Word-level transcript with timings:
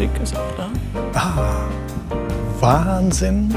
Musik 0.00 0.22
ist 0.22 0.34
auch 0.34 0.56
da. 0.56 0.70
Ah, 1.12 1.68
Wahnsinn. 2.60 3.54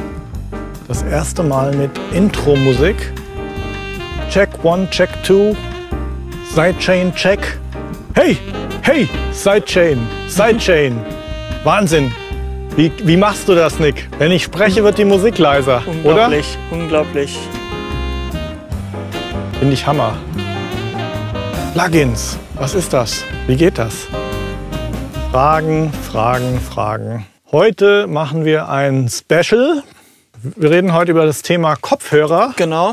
Das 0.90 1.02
erste 1.04 1.42
Mal 1.42 1.74
mit 1.74 1.92
Intro-Musik. 2.12 3.14
Check 4.30 4.50
one, 4.62 4.90
check 4.90 5.10
two. 5.24 5.56
Sidechain, 6.54 7.16
check. 7.16 7.40
Hey, 8.14 8.38
hey, 8.82 9.08
Sidechain, 9.32 10.06
Sidechain. 10.28 10.98
Wahnsinn. 11.64 12.12
Wie, 12.76 12.92
wie 13.04 13.16
machst 13.16 13.48
du 13.48 13.56
das, 13.56 13.80
Nick? 13.80 14.10
Wenn 14.18 14.34
ich 14.34 14.44
spreche, 14.44 14.84
wird 14.84 14.98
die 14.98 15.06
Musik 15.06 15.38
leiser, 15.38 15.82
oder? 16.04 16.26
Unglaublich, 16.26 16.58
unglaublich. 16.72 17.40
Finde 19.60 19.74
ich 19.76 19.88
Hammer. 19.88 20.18
Plugins, 21.74 22.38
was 22.56 22.76
ist 22.76 22.92
das? 22.92 23.24
Wie 23.48 23.56
geht 23.56 23.78
das? 23.78 24.08
Fragen, 25.34 25.92
Fragen, 25.92 26.60
Fragen. 26.60 27.26
Heute 27.52 28.06
machen 28.06 28.46
wir 28.46 28.70
ein 28.70 29.10
Special. 29.10 29.82
Wir 30.44 30.70
reden 30.70 30.94
heute 30.94 31.10
über 31.10 31.26
das 31.26 31.42
Thema 31.42 31.76
Kopfhörer. 31.76 32.54
Genau. 32.56 32.92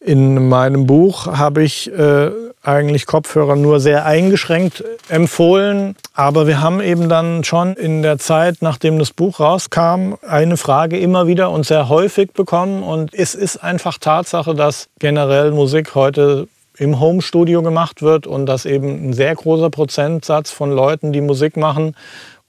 In 0.00 0.48
meinem 0.48 0.86
Buch 0.86 1.28
habe 1.28 1.62
ich 1.62 1.88
äh, 1.92 2.32
eigentlich 2.64 3.06
Kopfhörer 3.06 3.54
nur 3.54 3.78
sehr 3.78 4.04
eingeschränkt 4.06 4.82
empfohlen. 5.08 5.94
Aber 6.14 6.48
wir 6.48 6.60
haben 6.60 6.80
eben 6.80 7.08
dann 7.08 7.44
schon 7.44 7.74
in 7.74 8.02
der 8.02 8.18
Zeit, 8.18 8.56
nachdem 8.60 8.98
das 8.98 9.12
Buch 9.12 9.38
rauskam, 9.38 10.14
eine 10.26 10.56
Frage 10.56 10.98
immer 10.98 11.28
wieder 11.28 11.50
und 11.50 11.64
sehr 11.64 11.88
häufig 11.88 12.32
bekommen. 12.32 12.82
Und 12.82 13.14
es 13.14 13.36
ist 13.36 13.58
einfach 13.58 13.98
Tatsache, 13.98 14.56
dass 14.56 14.88
generell 14.98 15.52
Musik 15.52 15.94
heute 15.94 16.48
im 16.76 17.00
Homestudio 17.00 17.62
gemacht 17.62 18.02
wird 18.02 18.26
und 18.26 18.46
dass 18.46 18.66
eben 18.66 19.08
ein 19.08 19.12
sehr 19.12 19.34
großer 19.34 19.70
Prozentsatz 19.70 20.50
von 20.50 20.70
Leuten, 20.70 21.12
die 21.12 21.20
Musik 21.20 21.56
machen, 21.56 21.94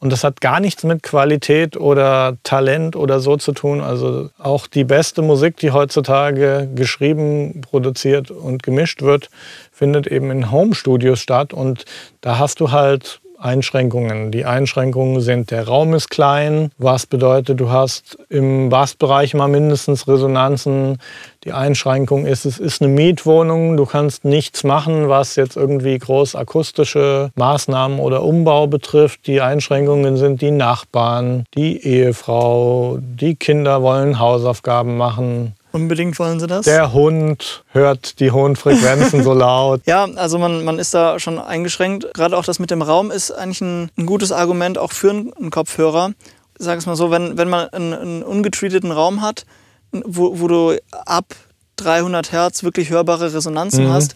und 0.05 0.11
das 0.11 0.23
hat 0.23 0.41
gar 0.41 0.59
nichts 0.59 0.83
mit 0.83 1.03
Qualität 1.03 1.77
oder 1.77 2.37
Talent 2.43 2.95
oder 2.95 3.19
so 3.19 3.37
zu 3.37 3.53
tun. 3.53 3.81
Also 3.81 4.29
auch 4.37 4.67
die 4.67 4.83
beste 4.83 5.21
Musik, 5.21 5.57
die 5.57 5.71
heutzutage 5.71 6.69
geschrieben, 6.75 7.61
produziert 7.61 8.29
und 8.29 8.61
gemischt 8.61 9.01
wird, 9.01 9.29
findet 9.71 10.05
eben 10.05 10.29
in 10.31 10.51
Home-Studios 10.51 11.19
statt. 11.19 11.53
Und 11.53 11.85
da 12.21 12.37
hast 12.37 12.59
du 12.59 12.71
halt 12.71 13.19
Einschränkungen. 13.45 14.31
Die 14.31 14.45
Einschränkungen 14.45 15.21
sind, 15.21 15.51
der 15.51 15.67
Raum 15.67 15.93
ist 15.93 16.09
klein, 16.09 16.71
was 16.77 17.05
bedeutet, 17.05 17.59
du 17.59 17.69
hast 17.69 18.17
im 18.29 18.69
Bassbereich 18.69 19.33
mal 19.35 19.47
mindestens 19.47 20.07
Resonanzen. 20.07 20.97
Die 21.43 21.53
Einschränkung 21.53 22.25
ist, 22.25 22.45
es 22.45 22.57
ist 22.57 22.81
eine 22.81 22.91
Mietwohnung, 22.91 23.77
du 23.77 23.85
kannst 23.85 24.25
nichts 24.25 24.63
machen, 24.63 25.09
was 25.09 25.35
jetzt 25.35 25.55
irgendwie 25.55 25.97
groß 25.97 26.35
akustische 26.35 27.29
Maßnahmen 27.35 27.99
oder 27.99 28.23
Umbau 28.23 28.65
betrifft. 28.65 29.27
Die 29.27 29.41
Einschränkungen 29.41 30.17
sind 30.17 30.41
die 30.41 30.51
Nachbarn, 30.51 31.45
die 31.53 31.85
Ehefrau, 31.85 32.97
die 32.99 33.35
Kinder 33.35 33.83
wollen 33.83 34.17
Hausaufgaben 34.19 34.97
machen. 34.97 35.53
Unbedingt 35.75 36.17
wollen 36.19 36.39
sie 36.39 36.47
das. 36.47 36.65
Der 36.65 36.93
Hund 36.93 37.63
hört 37.71 38.19
die 38.19 38.31
hohen 38.31 38.55
Frequenzen 38.55 39.23
so 39.23 39.33
laut. 39.33 39.81
Ja, 39.85 40.05
also 40.15 40.37
man, 40.39 40.63
man 40.63 40.79
ist 40.79 40.93
da 40.93 41.19
schon 41.19 41.37
eingeschränkt. 41.37 42.13
Gerade 42.13 42.37
auch 42.37 42.45
das 42.45 42.59
mit 42.59 42.71
dem 42.71 42.81
Raum 42.81 43.11
ist 43.11 43.31
eigentlich 43.31 43.61
ein, 43.61 43.91
ein 43.97 44.05
gutes 44.05 44.31
Argument 44.31 44.77
auch 44.77 44.91
für 44.93 45.09
einen 45.11 45.51
Kopfhörer. 45.51 46.11
Sag 46.57 46.77
es 46.79 46.85
mal 46.85 46.95
so, 46.95 47.11
wenn, 47.11 47.37
wenn 47.37 47.49
man 47.49 47.67
einen, 47.69 47.93
einen 47.93 48.23
ungetreateten 48.23 48.91
Raum 48.91 49.21
hat, 49.21 49.45
wo, 49.91 50.39
wo 50.39 50.47
du 50.47 50.77
ab 51.05 51.35
300 51.75 52.31
Hertz 52.31 52.63
wirklich 52.63 52.89
hörbare 52.89 53.33
Resonanzen 53.33 53.85
Mhm. 53.85 53.91
hast 53.91 54.15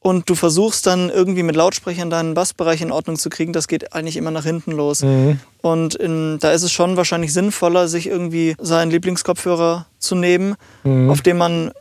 und 0.00 0.30
du 0.30 0.34
versuchst 0.34 0.86
dann 0.86 1.10
irgendwie 1.10 1.42
mit 1.42 1.56
Lautsprechern 1.56 2.08
deinen 2.10 2.34
Bassbereich 2.34 2.80
in 2.80 2.92
Ordnung 2.92 3.16
zu 3.16 3.30
kriegen, 3.30 3.52
das 3.52 3.66
geht 3.68 3.92
eigentlich 3.94 4.16
immer 4.16 4.30
nach 4.30 4.44
hinten 4.44 4.72
los. 4.72 5.02
Mhm. 5.02 5.40
Und 5.60 5.94
in, 5.96 6.38
da 6.40 6.52
ist 6.52 6.62
es 6.62 6.72
schon 6.72 6.96
wahrscheinlich 6.96 7.32
sinnvoller, 7.32 7.88
sich 7.88 8.06
irgendwie 8.06 8.54
seinen 8.60 8.90
Lieblingskopfhörer 8.90 9.86
zu 9.98 10.14
nehmen, 10.14 10.54
Mhm. 10.84 11.10
auf 11.10 11.20
dem 11.20 11.38
man 11.38 11.72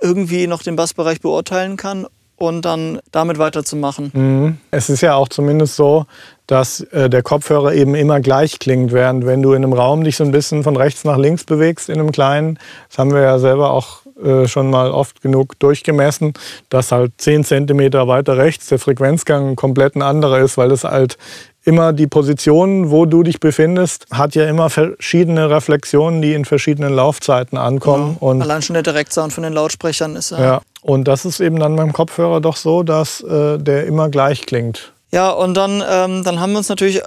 irgendwie 0.00 0.46
noch 0.46 0.62
den 0.62 0.76
Bassbereich 0.76 1.20
beurteilen 1.20 1.76
kann 1.76 2.06
und 2.36 2.64
dann 2.64 3.00
damit 3.10 3.38
weiterzumachen. 3.38 4.10
Mhm. 4.14 4.58
Es 4.70 4.88
ist 4.88 5.00
ja 5.00 5.14
auch 5.16 5.28
zumindest 5.28 5.74
so, 5.76 6.06
dass 6.46 6.80
äh, 6.80 7.10
der 7.10 7.22
Kopfhörer 7.22 7.74
eben 7.74 7.94
immer 7.94 8.20
gleich 8.20 8.58
klingt, 8.60 8.92
während 8.92 9.26
wenn 9.26 9.42
du 9.42 9.52
in 9.52 9.64
einem 9.64 9.72
Raum 9.72 10.04
dich 10.04 10.16
so 10.16 10.24
ein 10.24 10.30
bisschen 10.30 10.62
von 10.62 10.76
rechts 10.76 11.04
nach 11.04 11.18
links 11.18 11.44
bewegst, 11.44 11.88
in 11.90 11.98
einem 12.00 12.12
kleinen, 12.12 12.58
das 12.88 12.98
haben 12.98 13.12
wir 13.12 13.20
ja 13.20 13.38
selber 13.38 13.72
auch 13.72 14.02
äh, 14.22 14.46
schon 14.48 14.70
mal 14.70 14.90
oft 14.90 15.22
genug 15.22 15.58
durchgemessen, 15.58 16.32
dass 16.68 16.92
halt 16.92 17.12
10 17.18 17.44
Zentimeter 17.44 18.08
weiter 18.08 18.36
rechts 18.36 18.66
der 18.68 18.78
Frequenzgang 18.78 19.56
komplett 19.56 19.96
ein 19.96 20.02
anderer 20.02 20.40
ist, 20.40 20.58
weil 20.58 20.70
es 20.72 20.84
halt 20.84 21.18
immer 21.64 21.92
die 21.92 22.06
Position, 22.06 22.90
wo 22.90 23.04
du 23.04 23.22
dich 23.22 23.40
befindest, 23.40 24.06
hat 24.10 24.34
ja 24.34 24.48
immer 24.48 24.70
verschiedene 24.70 25.50
Reflexionen, 25.50 26.22
die 26.22 26.32
in 26.32 26.44
verschiedenen 26.44 26.94
Laufzeiten 26.94 27.58
ankommen. 27.58 28.16
Und 28.20 28.40
Allein 28.40 28.62
schon 28.62 28.74
der 28.74 28.82
Direktsound 28.82 29.32
von 29.32 29.42
den 29.42 29.52
Lautsprechern 29.52 30.16
ist 30.16 30.30
ja. 30.30 30.40
ja, 30.42 30.60
und 30.82 31.04
das 31.04 31.24
ist 31.24 31.40
eben 31.40 31.58
dann 31.58 31.76
beim 31.76 31.92
Kopfhörer 31.92 32.40
doch 32.40 32.56
so, 32.56 32.82
dass 32.82 33.20
äh, 33.20 33.58
der 33.58 33.86
immer 33.86 34.08
gleich 34.08 34.46
klingt. 34.46 34.92
Ja, 35.10 35.30
und 35.30 35.54
dann, 35.54 35.82
ähm, 35.88 36.24
dann 36.24 36.40
haben 36.40 36.52
wir 36.52 36.58
uns 36.58 36.68
natürlich 36.68 37.02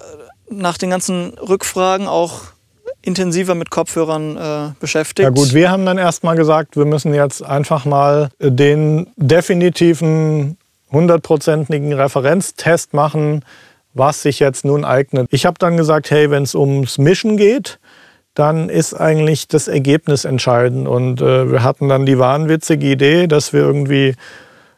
nach 0.49 0.77
den 0.77 0.89
ganzen 0.89 1.33
Rückfragen 1.39 2.07
auch 2.07 2.41
intensiver 3.01 3.55
mit 3.55 3.69
Kopfhörern 3.69 4.37
äh, 4.37 4.73
beschäftigt. 4.79 5.23
Ja 5.23 5.29
gut, 5.29 5.53
wir 5.53 5.71
haben 5.71 5.85
dann 5.85 5.97
erstmal 5.97 6.35
gesagt, 6.35 6.77
wir 6.77 6.85
müssen 6.85 7.13
jetzt 7.13 7.43
einfach 7.43 7.85
mal 7.85 8.29
äh, 8.39 8.51
den 8.51 9.07
definitiven, 9.15 10.57
hundertprozentigen 10.91 11.93
Referenztest 11.93 12.93
machen, 12.93 13.43
was 13.93 14.21
sich 14.21 14.39
jetzt 14.39 14.65
nun 14.65 14.85
eignet. 14.85 15.27
Ich 15.31 15.45
habe 15.45 15.55
dann 15.59 15.77
gesagt, 15.77 16.11
hey, 16.11 16.29
wenn 16.29 16.43
es 16.43 16.55
ums 16.55 16.97
Mischen 16.97 17.37
geht, 17.37 17.79
dann 18.33 18.69
ist 18.69 18.93
eigentlich 18.93 19.47
das 19.47 19.67
Ergebnis 19.67 20.23
entscheidend. 20.23 20.87
Und 20.87 21.21
äh, 21.21 21.51
wir 21.51 21.63
hatten 21.63 21.89
dann 21.89 22.05
die 22.05 22.17
wahnwitzige 22.17 22.87
Idee, 22.87 23.27
dass 23.27 23.51
wir 23.51 23.61
irgendwie 23.61 24.15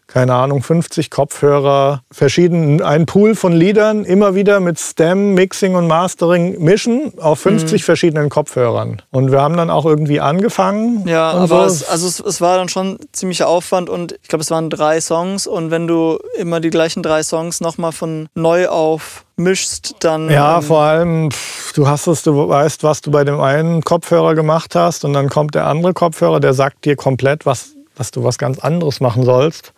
keine 0.07 0.33
Ahnung, 0.35 0.61
50 0.61 1.09
Kopfhörer, 1.09 2.01
verschieden, 2.11 2.81
ein 2.81 3.05
Pool 3.05 3.35
von 3.35 3.53
Liedern, 3.53 4.05
immer 4.05 4.35
wieder 4.35 4.59
mit 4.59 4.79
Stem, 4.79 5.33
Mixing 5.33 5.75
und 5.75 5.87
Mastering 5.87 6.61
mischen 6.63 7.13
auf 7.19 7.39
50 7.39 7.83
verschiedenen 7.83 8.29
Kopfhörern. 8.29 9.01
Und 9.11 9.31
wir 9.31 9.41
haben 9.41 9.57
dann 9.57 9.69
auch 9.69 9.85
irgendwie 9.85 10.19
angefangen. 10.19 11.07
Ja, 11.07 11.31
aber 11.31 11.69
so. 11.69 11.75
es, 11.75 11.89
also 11.89 12.07
es, 12.07 12.19
es 12.19 12.41
war 12.41 12.57
dann 12.57 12.69
schon 12.69 12.99
ziemlicher 13.11 13.47
Aufwand 13.47 13.89
und 13.89 14.13
ich 14.21 14.27
glaube, 14.27 14.43
es 14.43 14.51
waren 14.51 14.69
drei 14.69 15.01
Songs 15.01 15.47
und 15.47 15.71
wenn 15.71 15.87
du 15.87 16.19
immer 16.37 16.59
die 16.59 16.69
gleichen 16.69 17.03
drei 17.03 17.23
Songs 17.23 17.61
nochmal 17.61 17.91
von 17.91 18.27
neu 18.35 18.67
auf 18.67 19.25
mischst, 19.35 19.95
dann... 19.99 20.29
Ja, 20.29 20.57
ähm, 20.57 20.63
vor 20.63 20.81
allem, 20.81 21.31
pff, 21.31 21.73
du 21.73 21.87
hast 21.87 22.07
es, 22.07 22.23
du 22.23 22.49
weißt, 22.49 22.83
was 22.83 23.01
du 23.01 23.11
bei 23.11 23.23
dem 23.23 23.39
einen 23.39 23.81
Kopfhörer 23.81 24.35
gemacht 24.35 24.75
hast 24.75 25.05
und 25.05 25.13
dann 25.13 25.29
kommt 25.29 25.55
der 25.55 25.65
andere 25.65 25.93
Kopfhörer, 25.93 26.39
der 26.39 26.53
sagt 26.53 26.85
dir 26.85 26.95
komplett, 26.95 27.45
was, 27.45 27.72
dass 27.95 28.11
du 28.11 28.23
was 28.23 28.37
ganz 28.37 28.59
anderes 28.59 28.99
machen 28.99 29.23
sollst. 29.23 29.73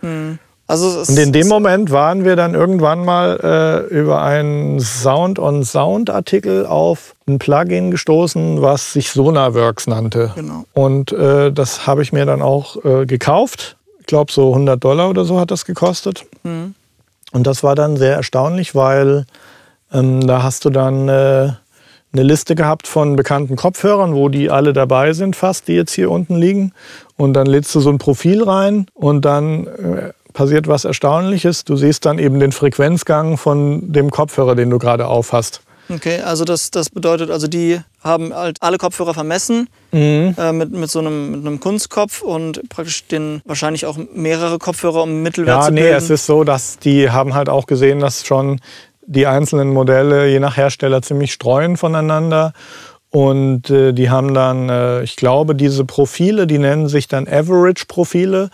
also 0.68 1.00
es, 1.00 1.10
Und 1.10 1.20
in 1.20 1.32
dem 1.32 1.48
Moment 1.48 1.92
waren 1.92 2.26
wir 2.26 2.36
dann 2.36 2.56
irgendwann 2.56 3.06
mal 3.06 3.88
äh, 3.92 3.94
über 3.94 4.24
einen 4.24 4.80
Sound-on-Sound-Artikel 4.80 6.66
auf 6.66 7.14
ein 7.28 7.38
Plugin 7.38 7.92
gestoßen, 7.92 8.62
was 8.62 8.94
sich 8.94 9.12
Sonarworks 9.12 9.86
nannte. 9.86 10.32
Genau. 10.34 10.66
Und 10.74 11.12
äh, 11.12 11.52
das 11.52 11.86
habe 11.86 12.02
ich 12.02 12.12
mir 12.12 12.26
dann 12.26 12.42
auch 12.42 12.84
äh, 12.84 13.06
gekauft. 13.06 13.78
Ich 14.00 14.08
glaube, 14.08 14.32
so 14.32 14.50
100 14.50 14.84
Dollar 14.84 15.10
oder 15.10 15.24
so 15.24 15.40
hat 15.40 15.52
das 15.52 15.66
gekostet. 15.66 16.26
Und 17.32 17.48
das 17.48 17.64
war 17.64 17.76
dann 17.76 17.98
sehr 17.98 18.16
erstaunlich, 18.16 18.74
weil 18.74 19.26
ähm, 19.94 20.26
da 20.26 20.42
hast 20.42 20.66
du 20.66 20.72
dann 20.72 21.08
äh, 21.10 21.52
eine 22.18 22.24
Liste 22.24 22.56
gehabt 22.56 22.88
von 22.88 23.16
bekannten 23.16 23.56
Kopfhörern, 23.56 24.16
wo 24.16 24.30
die 24.30 24.50
alle 24.50 24.74
dabei 24.74 25.14
sind, 25.14 25.36
fast, 25.36 25.68
die 25.68 25.74
jetzt 25.74 25.94
hier 25.94 26.10
unten 26.10 26.36
liegen. 26.36 26.72
Und 27.18 27.34
dann 27.34 27.46
lädst 27.46 27.74
du 27.76 27.80
so 27.80 27.90
ein 27.90 27.98
Profil 27.98 28.44
rein 28.44 28.88
und 28.94 29.26
dann 29.26 29.68
äh, 29.68 30.14
passiert 30.34 30.68
was 30.68 30.86
Erstaunliches. 30.86 31.64
Du 31.66 31.76
siehst 31.76 32.06
dann 32.06 32.20
eben 32.20 32.40
den 32.40 32.52
Frequenzgang 32.52 33.38
von 33.38 33.92
dem 33.92 34.12
Kopfhörer, 34.12 34.56
den 34.56 34.70
du 34.70 34.80
gerade 34.80 35.08
aufhast. 35.08 35.62
Okay, 35.88 36.20
also 36.22 36.46
das, 36.46 36.72
das 36.72 36.90
bedeutet, 36.90 37.30
also 37.30 37.48
die 37.48 37.80
haben 38.04 38.34
halt 38.34 38.58
alle 38.62 38.80
Kopfhörer 38.80 39.14
vermessen 39.14 39.70
äh, 39.94 40.52
mit, 40.52 40.72
mit 40.72 40.90
so 40.90 40.98
einem, 40.98 41.32
mit 41.32 41.46
einem 41.46 41.60
Kunstkopf 41.60 42.24
und 42.24 42.68
praktisch 42.70 43.06
den 43.06 43.42
wahrscheinlich 43.46 43.86
auch 43.86 43.98
mehrere 44.14 44.58
Kopfhörer 44.58 45.04
um 45.04 45.22
Mittelwert 45.22 45.60
Ja, 45.60 45.66
zu 45.68 45.74
nee, 45.74 45.82
bilden. 45.82 45.98
es 45.98 46.10
ist 46.10 46.26
so, 46.26 46.44
dass 46.44 46.80
die 46.80 47.12
haben 47.12 47.36
halt 47.36 47.50
auch 47.50 47.68
gesehen, 47.68 48.00
dass 48.00 48.26
schon 48.26 48.60
die 49.06 49.28
einzelnen 49.28 49.70
Modelle 49.70 50.28
je 50.28 50.40
nach 50.40 50.58
Hersteller 50.58 51.02
ziemlich 51.02 51.34
streuen 51.34 51.78
voneinander. 51.78 52.54
Und 53.12 53.70
äh, 53.70 53.94
die 53.94 54.10
haben 54.10 54.34
dann, 54.34 54.68
äh, 54.68 55.04
ich 55.04 55.16
glaube, 55.16 55.56
diese 55.56 55.86
Profile, 55.86 56.48
die 56.48 56.58
nennen 56.58 56.90
sich 56.90 57.08
dann 57.08 57.30
Average-Profile. 57.30 58.50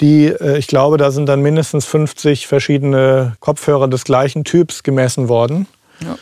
Die, 0.00 0.26
äh, 0.26 0.58
ich 0.58 0.68
glaube, 0.68 0.96
da 0.96 1.10
sind 1.10 1.28
dann 1.28 1.42
mindestens 1.42 1.86
50 1.86 2.46
verschiedene 2.46 3.34
Kopfhörer 3.40 3.88
des 3.88 4.04
gleichen 4.04 4.44
Typs 4.44 4.84
gemessen 4.84 5.28
worden. 5.28 5.66
Ja. 6.00 6.16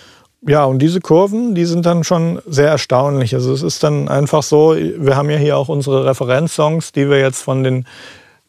Ja, 0.47 0.65
und 0.65 0.81
diese 0.81 1.01
Kurven, 1.01 1.55
die 1.55 1.65
sind 1.65 1.87
dann 1.87 2.05
schon 2.05 2.41
sehr 2.47 2.69
erstaunlich. 2.69 3.35
Also 3.35 3.53
es 3.53 3.63
ist 3.63 3.83
dann 3.83 4.09
einfach 4.09 4.43
so, 4.43 4.75
wir 4.77 5.17
haben 5.17 5.31
ja 5.31 5.39
hier 5.39 5.57
auch 5.57 5.69
unsere 5.69 6.05
Referenzsongs, 6.05 6.93
die 6.93 7.09
wir 7.09 7.19
jetzt 7.19 7.43
von 7.43 7.65
den 7.65 7.87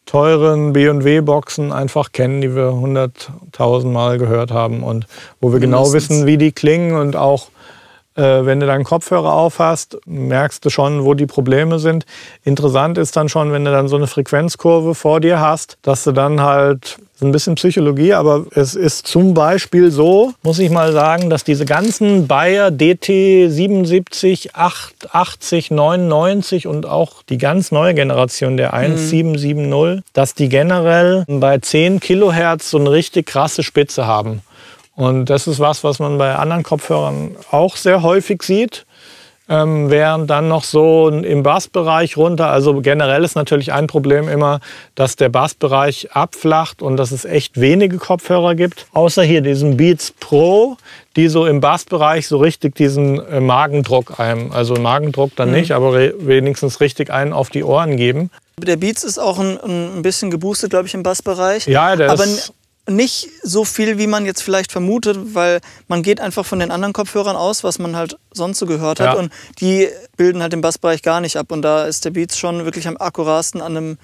teuren 0.05 0.73
B&W-Boxen 0.73 1.71
einfach 1.71 2.11
kennen, 2.11 2.41
die 2.41 2.55
wir 2.55 2.73
hunderttausend 2.73 3.91
Mal 3.91 4.17
gehört 4.17 4.51
haben 4.51 4.83
und 4.83 5.07
wo 5.41 5.51
wir 5.51 5.59
genau 5.59 5.93
wissen, 5.93 6.25
wie 6.25 6.37
die 6.37 6.51
klingen 6.51 6.95
und 6.95 7.15
auch 7.15 7.49
äh, 8.15 8.45
wenn 8.45 8.59
du 8.59 8.65
deinen 8.65 8.83
Kopfhörer 8.83 9.33
aufhast, 9.33 9.97
merkst 10.05 10.63
du 10.65 10.69
schon, 10.69 11.03
wo 11.03 11.13
die 11.13 11.25
Probleme 11.25 11.79
sind. 11.79 12.05
Interessant 12.43 12.97
ist 12.97 13.15
dann 13.17 13.29
schon, 13.29 13.51
wenn 13.51 13.65
du 13.65 13.71
dann 13.71 13.87
so 13.87 13.97
eine 13.97 14.07
Frequenzkurve 14.07 14.95
vor 14.95 15.19
dir 15.19 15.39
hast, 15.39 15.77
dass 15.81 16.03
du 16.03 16.11
dann 16.11 16.41
halt 16.41 16.97
ein 17.21 17.31
bisschen 17.31 17.55
Psychologie, 17.55 18.13
aber 18.13 18.45
es 18.51 18.75
ist 18.75 19.07
zum 19.07 19.33
Beispiel 19.33 19.89
so, 19.89 20.33
muss 20.43 20.59
ich 20.59 20.69
mal 20.69 20.91
sagen, 20.91 21.29
dass 21.29 21.45
diese 21.45 21.65
ganzen 21.65 22.27
Bayer 22.27 22.71
DT 22.71 23.49
77, 23.49 24.55
880, 24.55 25.71
99 25.71 26.67
und 26.67 26.85
auch 26.85 27.23
die 27.23 27.37
ganz 27.37 27.71
neue 27.71 27.93
Generation 27.93 28.57
der 28.57 28.73
1770, 28.73 29.55
mhm. 29.55 30.03
dass 30.11 30.33
die 30.33 30.49
generell 30.49 31.23
bei 31.27 31.57
10 31.57 32.01
Kilohertz 32.01 32.69
so 32.69 32.79
eine 32.79 32.91
richtig 32.91 33.27
krasse 33.27 33.63
Spitze 33.63 34.05
haben. 34.05 34.41
Und 34.95 35.25
das 35.29 35.47
ist 35.47 35.59
was, 35.59 35.83
was 35.83 35.99
man 35.99 36.17
bei 36.17 36.35
anderen 36.35 36.63
Kopfhörern 36.63 37.35
auch 37.51 37.75
sehr 37.75 38.01
häufig 38.01 38.43
sieht. 38.43 38.85
Ähm, 39.47 39.91
während 39.91 40.27
dann 40.29 40.47
noch 40.47 40.63
so 40.63 41.07
im 41.09 41.43
Bassbereich 41.43 42.17
runter, 42.17 42.47
also 42.49 42.81
generell 42.81 43.23
ist 43.23 43.35
natürlich 43.35 43.73
ein 43.73 43.85
Problem 43.85 44.27
immer, 44.27 44.59
dass 44.95 45.17
der 45.17 45.29
Bassbereich 45.29 46.11
abflacht 46.13 46.81
und 46.81 46.97
dass 46.97 47.11
es 47.11 47.25
echt 47.25 47.61
wenige 47.61 47.99
Kopfhörer 47.99 48.55
gibt. 48.55 48.87
Außer 48.93 49.21
hier 49.21 49.41
diesen 49.41 49.77
Beats 49.77 50.11
Pro, 50.19 50.77
die 51.15 51.27
so 51.27 51.45
im 51.45 51.61
Bassbereich 51.61 52.27
so 52.27 52.37
richtig 52.37 52.73
diesen 52.73 53.23
äh, 53.27 53.39
Magendruck 53.39 54.19
einem, 54.19 54.51
also 54.51 54.73
Magendruck 54.75 55.35
dann 55.35 55.49
mhm. 55.49 55.55
nicht, 55.55 55.71
aber 55.73 55.93
wenigstens 55.93 56.81
richtig 56.81 57.11
einen 57.11 57.31
auf 57.31 57.51
die 57.51 57.63
Ohren 57.63 57.97
geben. 57.97 58.31
Der 58.57 58.77
Beats 58.77 59.03
ist 59.03 59.19
auch 59.19 59.37
ein, 59.37 59.59
ein 59.63 60.01
bisschen 60.01 60.31
geboostet, 60.31 60.71
glaube 60.71 60.87
ich, 60.87 60.93
im 60.95 61.03
Bassbereich. 61.03 61.67
Ja, 61.67 61.95
der 61.95 62.09
aber 62.09 62.23
ist 62.23 62.53
nicht 62.87 63.29
so 63.41 63.65
viel, 63.65 63.97
wie 63.97 64.07
man 64.07 64.25
jetzt 64.25 64.41
vielleicht 64.41 64.71
vermutet, 64.71 65.17
weil 65.33 65.59
man 65.87 66.03
geht 66.03 66.19
einfach 66.19 66.45
von 66.45 66.59
den 66.59 66.71
anderen 66.71 66.93
Kopfhörern 66.93 67.35
aus, 67.35 67.63
was 67.63 67.79
man 67.79 67.95
halt 67.95 68.17
sonst 68.31 68.59
so 68.59 68.65
gehört 68.65 68.99
hat. 68.99 69.15
Ja. 69.15 69.19
Und 69.19 69.31
die 69.59 69.87
bilden 70.17 70.41
halt 70.41 70.53
den 70.53 70.61
Bassbereich 70.61 71.01
gar 71.01 71.21
nicht 71.21 71.37
ab. 71.37 71.51
Und 71.51 71.61
da 71.63 71.85
ist 71.85 72.05
der 72.05 72.11
Beats 72.11 72.37
schon 72.37 72.63
wirklich 72.65 72.87
am 72.87 72.97
akkuratsten 72.97 73.61
an 73.61 73.77
einem 73.77 73.97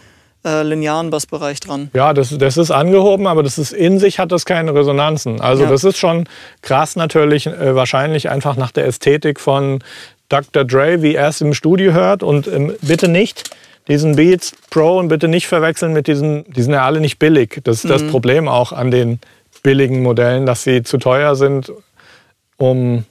äh, 0.44 0.64
linearen 0.64 1.12
Bassbereich 1.12 1.60
dran. 1.60 1.92
Ja, 1.94 2.14
das, 2.14 2.36
das 2.36 2.58
ist 2.58 2.72
angehoben, 2.72 3.28
aber 3.28 3.44
das 3.44 3.60
ist 3.60 3.72
in 3.72 4.00
sich 4.00 4.18
hat 4.18 4.32
das 4.32 4.46
keine 4.46 4.74
Resonanzen. 4.74 5.40
Also 5.40 5.64
ja. 5.64 5.70
das 5.70 5.84
ist 5.84 5.98
schon 5.98 6.28
krass 6.62 6.96
natürlich, 6.96 7.46
äh, 7.46 7.76
wahrscheinlich 7.76 8.30
einfach 8.30 8.56
nach 8.56 8.72
der 8.72 8.88
Ästhetik 8.88 9.40
von 9.40 9.84
Dr. 10.30 10.64
Dre, 10.64 11.02
wie 11.02 11.14
er 11.14 11.28
es 11.28 11.42
im 11.42 11.54
Studio 11.54 11.94
hört. 11.94 12.24
Und 12.24 12.48
ähm, 12.48 12.74
bitte 12.82 13.08
nicht 13.08 13.52
diesen 13.88 14.16
Beats 14.16 14.54
Pro 14.70 14.98
und 14.98 15.08
bitte 15.08 15.28
nicht 15.28 15.48
verwechseln 15.48 15.94
mit 15.94 16.08
diesen, 16.08 16.46
die 16.52 16.62
sind 16.62 16.74
ja 16.74 16.86
alle 16.86 17.02
nicht 17.02 17.20
billig. 17.20 17.62
Das 17.64 17.78
ist 17.78 17.86
mhm. 17.86 17.90
das 17.90 18.08
Problem 18.08 18.48
auch 18.48 18.72
an 18.72 18.92
den 18.92 19.20
billigen 19.64 20.02
Modellen, 20.02 20.46
dass 20.46 20.64
sie 20.64 20.84
zu 20.84 20.98
teuer 20.98 21.36
sind 21.36 21.72
um, 22.58 23.06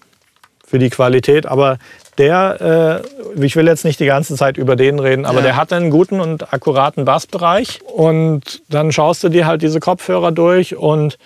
für 0.64 0.78
die 0.78 0.90
Qualität. 0.90 1.46
Aber 1.46 1.78
der, 2.18 3.02
äh, 3.36 3.44
ich 3.44 3.56
will 3.56 3.66
jetzt 3.66 3.84
nicht 3.84 4.00
die 4.00 4.06
ganze 4.06 4.36
Zeit 4.36 4.56
über 4.56 4.76
den 4.76 4.98
reden, 4.98 5.24
aber 5.24 5.38
ja. 5.38 5.46
der 5.46 5.56
hat 5.56 5.72
einen 5.72 5.90
guten 5.90 6.20
und 6.20 6.52
akkuraten 6.52 7.04
Bassbereich. 7.04 7.80
Und 7.82 8.62
dann 8.68 8.92
schaust 8.92 9.24
du 9.24 9.28
dir 9.28 9.46
halt 9.46 9.62
diese 9.62 9.80
Kopfhörer 9.80 10.32
durch 10.32 10.76
und 10.76 11.18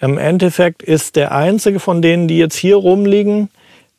im 0.00 0.16
Endeffekt 0.16 0.82
ist 0.82 1.16
der 1.16 1.32
einzige 1.32 1.80
von 1.80 2.02
denen, 2.02 2.28
die 2.28 2.38
jetzt 2.38 2.56
hier 2.56 2.76
rumliegen, 2.76 3.50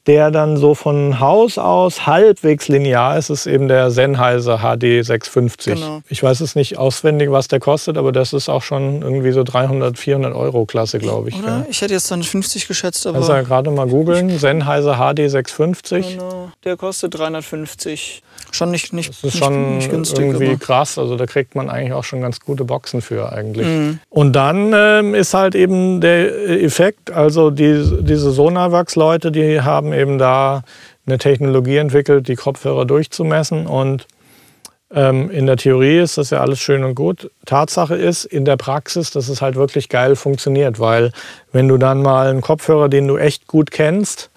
der 0.09 0.31
dann 0.31 0.57
so 0.57 0.73
von 0.73 1.19
Haus 1.19 1.59
aus 1.59 2.07
halbwegs 2.07 2.67
linear 2.67 3.15
ist, 3.15 3.29
ist 3.29 3.45
eben 3.45 3.67
der 3.67 3.91
Sennheiser 3.91 4.57
HD 4.57 5.05
650. 5.05 5.75
Genau. 5.75 6.01
Ich 6.09 6.23
weiß 6.23 6.39
es 6.39 6.55
nicht 6.55 6.79
auswendig, 6.79 7.29
was 7.29 7.47
der 7.47 7.59
kostet, 7.59 7.95
aber 7.95 8.11
das 8.11 8.33
ist 8.33 8.49
auch 8.49 8.63
schon 8.63 9.03
irgendwie 9.03 9.31
so 9.31 9.43
300, 9.43 9.99
400 9.99 10.33
Euro 10.33 10.65
Klasse, 10.65 10.97
glaube 10.97 11.29
ich. 11.29 11.37
Oder? 11.37 11.47
Ja. 11.47 11.65
Ich 11.69 11.83
hätte 11.83 11.93
jetzt 11.93 12.07
250 12.07 12.67
geschätzt, 12.67 13.05
aber... 13.05 13.19
Also 13.19 13.33
ja 13.33 13.43
gerade 13.43 13.69
mal 13.69 13.85
googeln, 13.85 14.39
Sennheiser 14.39 14.95
HD 14.95 15.29
650. 15.29 16.17
Genau, 16.17 16.49
der 16.63 16.75
kostet 16.75 17.13
350. 17.15 18.23
Schon 18.51 18.71
nicht, 18.71 18.93
nicht, 18.93 19.09
das 19.09 19.17
ist 19.17 19.23
nicht, 19.23 19.37
schon 19.37 19.77
nicht 19.77 19.91
günstig. 19.91 20.19
irgendwie 20.19 20.47
aber. 20.47 20.57
krass, 20.57 20.97
also 20.97 21.15
da 21.15 21.25
kriegt 21.25 21.55
man 21.55 21.69
eigentlich 21.69 21.93
auch 21.93 22.03
schon 22.03 22.21
ganz 22.21 22.39
gute 22.39 22.65
Boxen 22.65 23.01
für 23.01 23.31
eigentlich. 23.31 23.67
Mhm. 23.67 23.99
Und 24.09 24.33
dann 24.33 24.73
ähm, 24.75 25.15
ist 25.15 25.33
halt 25.33 25.55
eben 25.55 26.01
der 26.01 26.49
Effekt, 26.49 27.11
also 27.11 27.51
die, 27.51 27.83
diese 28.01 28.31
Sonarwax-Leute, 28.31 29.31
die 29.31 29.61
haben 29.61 29.93
eben 29.93 30.17
da 30.17 30.63
eine 31.05 31.17
Technologie 31.17 31.77
entwickelt, 31.77 32.27
die 32.27 32.35
Kopfhörer 32.35 32.85
durchzumessen. 32.85 33.67
Und 33.67 34.07
ähm, 34.91 35.29
in 35.29 35.45
der 35.45 35.57
Theorie 35.57 35.99
ist 35.99 36.17
das 36.17 36.31
ja 36.31 36.41
alles 36.41 36.59
schön 36.59 36.83
und 36.83 36.95
gut. 36.95 37.29
Tatsache 37.45 37.95
ist 37.95 38.25
in 38.25 38.45
der 38.45 38.57
Praxis, 38.57 39.11
dass 39.11 39.29
es 39.29 39.41
halt 39.41 39.55
wirklich 39.55 39.89
geil 39.89 40.15
funktioniert, 40.15 40.79
weil 40.79 41.11
wenn 41.51 41.67
du 41.67 41.77
dann 41.77 42.01
mal 42.01 42.29
einen 42.29 42.41
Kopfhörer, 42.41 42.89
den 42.89 43.07
du 43.07 43.17
echt 43.17 43.47
gut 43.47 43.71
kennst, 43.71 44.31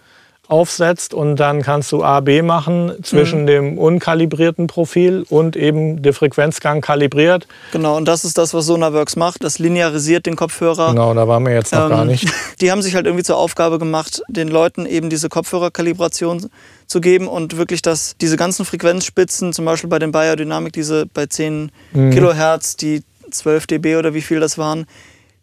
aufsetzt 0.53 1.15
und 1.15 1.37
dann 1.37 1.63
kannst 1.63 1.91
du 1.93 2.05
A, 2.05 2.21
B 2.21 2.43
machen 2.43 2.93
zwischen 3.03 3.43
mhm. 3.43 3.47
dem 3.47 3.79
unkalibrierten 3.79 4.67
Profil 4.67 5.25
und 5.31 5.57
eben 5.57 6.03
der 6.03 6.13
Frequenzgang 6.13 6.83
kalibriert. 6.83 7.49
Genau, 7.73 7.97
und 7.97 8.07
das 8.07 8.25
ist 8.27 8.37
das, 8.37 8.53
was 8.53 8.67
Sonarworks 8.67 9.17
macht. 9.17 9.43
Das 9.43 9.59
linearisiert 9.59 10.27
den 10.27 10.37
Kopfhörer. 10.37 10.91
Genau, 10.91 11.15
da 11.15 11.27
waren 11.27 11.45
wir 11.47 11.55
jetzt 11.55 11.73
noch 11.73 11.85
ähm, 11.85 11.89
gar 11.89 12.05
nicht. 12.05 12.31
Die 12.61 12.71
haben 12.71 12.83
sich 12.83 12.95
halt 12.95 13.07
irgendwie 13.07 13.25
zur 13.25 13.39
Aufgabe 13.39 13.79
gemacht, 13.79 14.23
den 14.29 14.49
Leuten 14.49 14.85
eben 14.85 15.09
diese 15.09 15.31
Kopfhörerkalibration 15.31 16.51
zu 16.87 17.01
geben 17.01 17.29
und 17.29 17.57
wirklich, 17.57 17.81
dass 17.81 18.15
diese 18.21 18.37
ganzen 18.37 18.67
Frequenzspitzen, 18.67 19.55
zum 19.55 19.65
Beispiel 19.65 19.89
bei 19.89 19.99
den 19.99 20.13
Biodynamic, 20.13 20.75
diese 20.75 21.07
bei 21.07 21.25
10 21.25 21.73
mhm. 21.95 22.11
Kilohertz, 22.11 22.77
die 22.77 23.03
12 23.31 23.69
dB 23.69 23.97
oder 23.97 24.13
wie 24.13 24.21
viel 24.21 24.39
das 24.39 24.59
waren, 24.59 24.85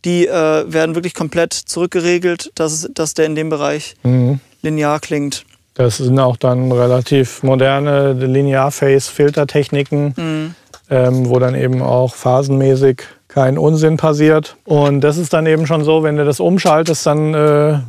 die 0.06 0.28
äh, 0.28 0.72
werden 0.72 0.94
wirklich 0.94 1.16
komplett 1.16 1.54
zurückgeregelt, 1.54 2.52
dass, 2.54 2.88
dass 2.94 3.16
der 3.16 3.26
in 3.26 3.34
dem 3.34 3.50
Bereich 3.50 3.96
mhm 4.04 4.40
linear 4.62 5.00
klingt. 5.00 5.46
Das 5.74 5.98
sind 5.98 6.20
auch 6.20 6.38
dann 6.38 6.72
relativ 6.72 7.42
moderne 7.42 8.14
Linear-Phase-Filtertechniken, 8.14 10.14
mhm. 10.18 10.54
ähm, 10.90 11.30
wo 11.30 11.40
dann 11.40 11.56
eben 11.56 11.82
auch 11.82 12.14
phasenmäßig 12.16 13.04
kein 13.30 13.58
Unsinn 13.58 13.96
passiert. 13.96 14.58
Und 14.66 15.00
das 15.02 15.18
ist 15.18 15.32
dann 15.32 15.46
eben 15.46 15.68
schon 15.68 15.86
so, 15.86 16.04
wenn 16.04 16.18
du 16.18 16.26
das 16.26 16.42
umschaltest, 16.42 17.06
dann, 17.06 17.34
äh, 17.34 17.80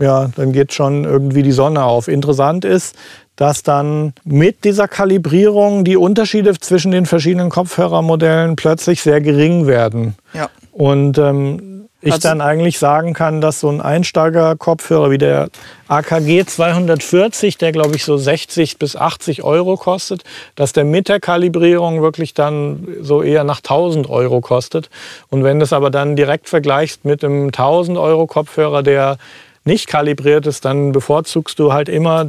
ja, 0.00 0.30
dann 0.34 0.52
geht 0.52 0.72
schon 0.72 1.04
irgendwie 1.04 1.42
die 1.42 1.52
Sonne 1.52 1.84
auf. 1.84 2.08
Interessant 2.08 2.64
ist, 2.64 2.96
dass 3.36 3.62
dann 3.62 4.14
mit 4.24 4.64
dieser 4.64 4.88
Kalibrierung 4.88 5.84
die 5.84 5.96
Unterschiede 5.96 6.58
zwischen 6.58 6.92
den 6.92 7.06
verschiedenen 7.06 7.50
Kopfhörermodellen 7.50 8.56
plötzlich 8.56 9.02
sehr 9.02 9.20
gering 9.20 9.66
werden. 9.66 10.14
Ja. 10.32 10.48
Und 10.72 11.18
ähm, 11.18 11.71
ich 12.02 12.12
also, 12.12 12.28
dann 12.28 12.40
eigentlich 12.40 12.80
sagen 12.80 13.14
kann, 13.14 13.40
dass 13.40 13.60
so 13.60 13.68
ein 13.68 13.80
Einsteiger-Kopfhörer 13.80 15.10
wie 15.10 15.18
der 15.18 15.48
AKG 15.86 16.44
240, 16.44 17.58
der 17.58 17.70
glaube 17.70 17.94
ich 17.94 18.04
so 18.04 18.16
60 18.16 18.78
bis 18.78 18.96
80 18.96 19.44
Euro 19.44 19.76
kostet, 19.76 20.24
dass 20.56 20.72
der 20.72 20.84
mit 20.84 21.08
der 21.08 21.20
Kalibrierung 21.20 22.02
wirklich 22.02 22.34
dann 22.34 22.88
so 23.00 23.22
eher 23.22 23.44
nach 23.44 23.58
1000 23.58 24.10
Euro 24.10 24.40
kostet. 24.40 24.90
Und 25.30 25.44
wenn 25.44 25.60
du 25.60 25.64
es 25.64 25.72
aber 25.72 25.90
dann 25.90 26.16
direkt 26.16 26.48
vergleichst 26.48 27.04
mit 27.04 27.24
einem 27.24 27.46
1000 27.46 27.96
Euro 27.96 28.26
Kopfhörer, 28.26 28.82
der 28.82 29.16
nicht 29.64 29.86
kalibriert 29.86 30.46
ist, 30.46 30.64
dann 30.64 30.90
bevorzugst 30.90 31.58
du 31.60 31.72
halt 31.72 31.88
immer 31.88 32.26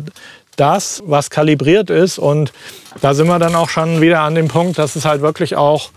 das, 0.56 1.02
was 1.08 1.32
kalibriert 1.32 1.90
ist. 1.90 2.20
Und 2.20 2.54
da 3.02 3.16
sind 3.16 3.28
wir 3.28 3.40
dann 3.40 3.56
auch 3.56 3.70
schon 3.70 4.02
wieder 4.02 4.22
an 4.22 4.36
dem 4.36 4.50
Punkt, 4.50 4.78
dass 4.78 4.96
es 4.96 5.06
halt 5.06 5.22
wirklich 5.22 5.56
auch 5.56 5.90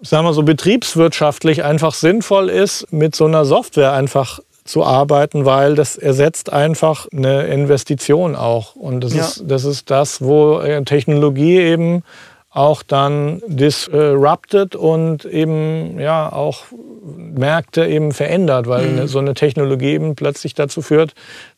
sagen 0.00 0.26
wir 0.26 0.32
so, 0.32 0.42
betriebswirtschaftlich 0.42 1.64
einfach 1.64 1.94
sinnvoll 1.94 2.48
ist, 2.50 2.92
mit 2.92 3.14
so 3.14 3.24
einer 3.26 3.44
Software 3.44 3.92
einfach 3.92 4.40
zu 4.64 4.84
arbeiten, 4.84 5.44
weil 5.44 5.74
das 5.74 5.96
ersetzt 5.96 6.52
einfach 6.52 7.06
eine 7.12 7.46
Investition 7.46 8.36
auch. 8.36 8.74
Und 8.74 9.02
das, 9.02 9.14
ja. 9.14 9.22
ist, 9.22 9.44
das 9.46 9.64
ist 9.64 9.90
das, 9.90 10.20
wo 10.22 10.58
äh, 10.58 10.82
Technologie 10.84 11.58
eben 11.58 12.02
auch 12.50 12.82
dann 12.82 13.42
disrupted 13.46 14.76
und 14.76 15.24
eben 15.26 16.00
ja 16.00 16.32
auch 16.32 16.64
Märkte 17.04 17.86
eben 17.86 18.12
verändert, 18.12 18.66
weil 18.66 18.86
mhm. 18.86 19.08
so 19.08 19.18
eine 19.18 19.34
Technologie 19.34 19.92
eben 19.92 20.16
plötzlich 20.16 20.54
dazu 20.54 20.80
führt, 20.80 21.14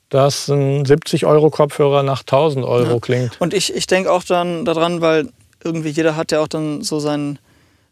dass 0.08 0.48
ein 0.48 0.84
70 0.84 1.24
Euro 1.26 1.50
Kopfhörer 1.50 2.02
nach 2.02 2.20
1000 2.22 2.64
Euro 2.64 2.94
ja. 2.94 2.98
klingt. 2.98 3.40
Und 3.40 3.54
ich, 3.54 3.74
ich 3.74 3.86
denke 3.86 4.10
auch 4.10 4.24
dann 4.24 4.64
daran, 4.64 5.00
weil 5.00 5.28
irgendwie 5.62 5.90
jeder 5.90 6.16
hat 6.16 6.32
ja 6.32 6.40
auch 6.40 6.48
dann 6.48 6.82
so 6.82 6.98
seinen 6.98 7.38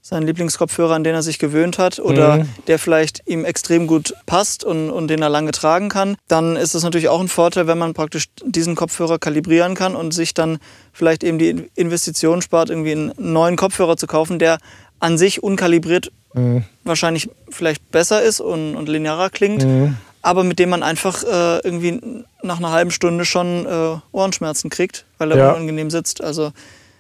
seinen 0.09 0.25
Lieblingskopfhörer, 0.25 0.95
an 0.95 1.03
den 1.03 1.17
er 1.17 1.23
sich 1.23 1.41
gewöhnt 1.41 1.79
hat 1.79 1.99
oder 1.99 2.39
mhm. 2.39 2.49
der 2.69 2.79
vielleicht 2.79 3.23
ihm 3.27 3.45
extrem 3.45 3.89
gut 3.89 4.15
passt 4.25 4.63
und, 4.63 4.89
und 4.89 5.09
den 5.09 5.21
er 5.21 5.29
lange 5.29 5.51
tragen 5.51 5.89
kann, 5.89 6.17
dann 6.29 6.55
ist 6.55 6.77
es 6.77 6.85
natürlich 6.85 7.09
auch 7.09 7.21
ein 7.21 7.27
Vorteil, 7.27 7.67
wenn 7.67 7.77
man 7.77 7.93
praktisch 7.93 8.27
diesen 8.45 8.77
Kopfhörer 8.77 9.19
kalibrieren 9.19 9.75
kann 9.75 9.97
und 9.97 10.15
sich 10.15 10.33
dann 10.33 10.59
vielleicht 10.93 11.25
eben 11.25 11.39
die 11.39 11.69
Investition 11.75 12.41
spart, 12.41 12.71
irgendwie 12.71 12.93
einen 12.93 13.13
neuen 13.19 13.57
Kopfhörer 13.57 13.97
zu 13.97 14.07
kaufen, 14.07 14.39
der 14.39 14.59
an 15.01 15.19
sich 15.19 15.43
unkalibriert 15.43 16.13
mhm. 16.35 16.63
wahrscheinlich 16.85 17.29
vielleicht 17.49 17.91
besser 17.91 18.23
ist 18.23 18.39
und, 18.41 18.77
und 18.77 18.89
linearer 18.89 19.29
klingt, 19.29 19.65
mhm. 19.65 19.97
aber 20.23 20.45
mit 20.45 20.61
dem 20.61 20.71
man 20.71 20.85
einfach 20.85 21.25
äh, 21.25 21.59
irgendwie 21.65 22.01
nach 22.45 22.59
einer 22.59 22.71
halben 22.71 22.93
Stunde 22.93 23.25
schon 23.25 23.67
äh, 23.67 23.97
Ohrenschmerzen 24.13 24.71
kriegt, 24.71 25.05
weil 25.19 25.33
er 25.33 25.39
ja. 25.39 25.51
unangenehm 25.51 25.91
sitzt. 25.91 26.23
Also 26.23 26.53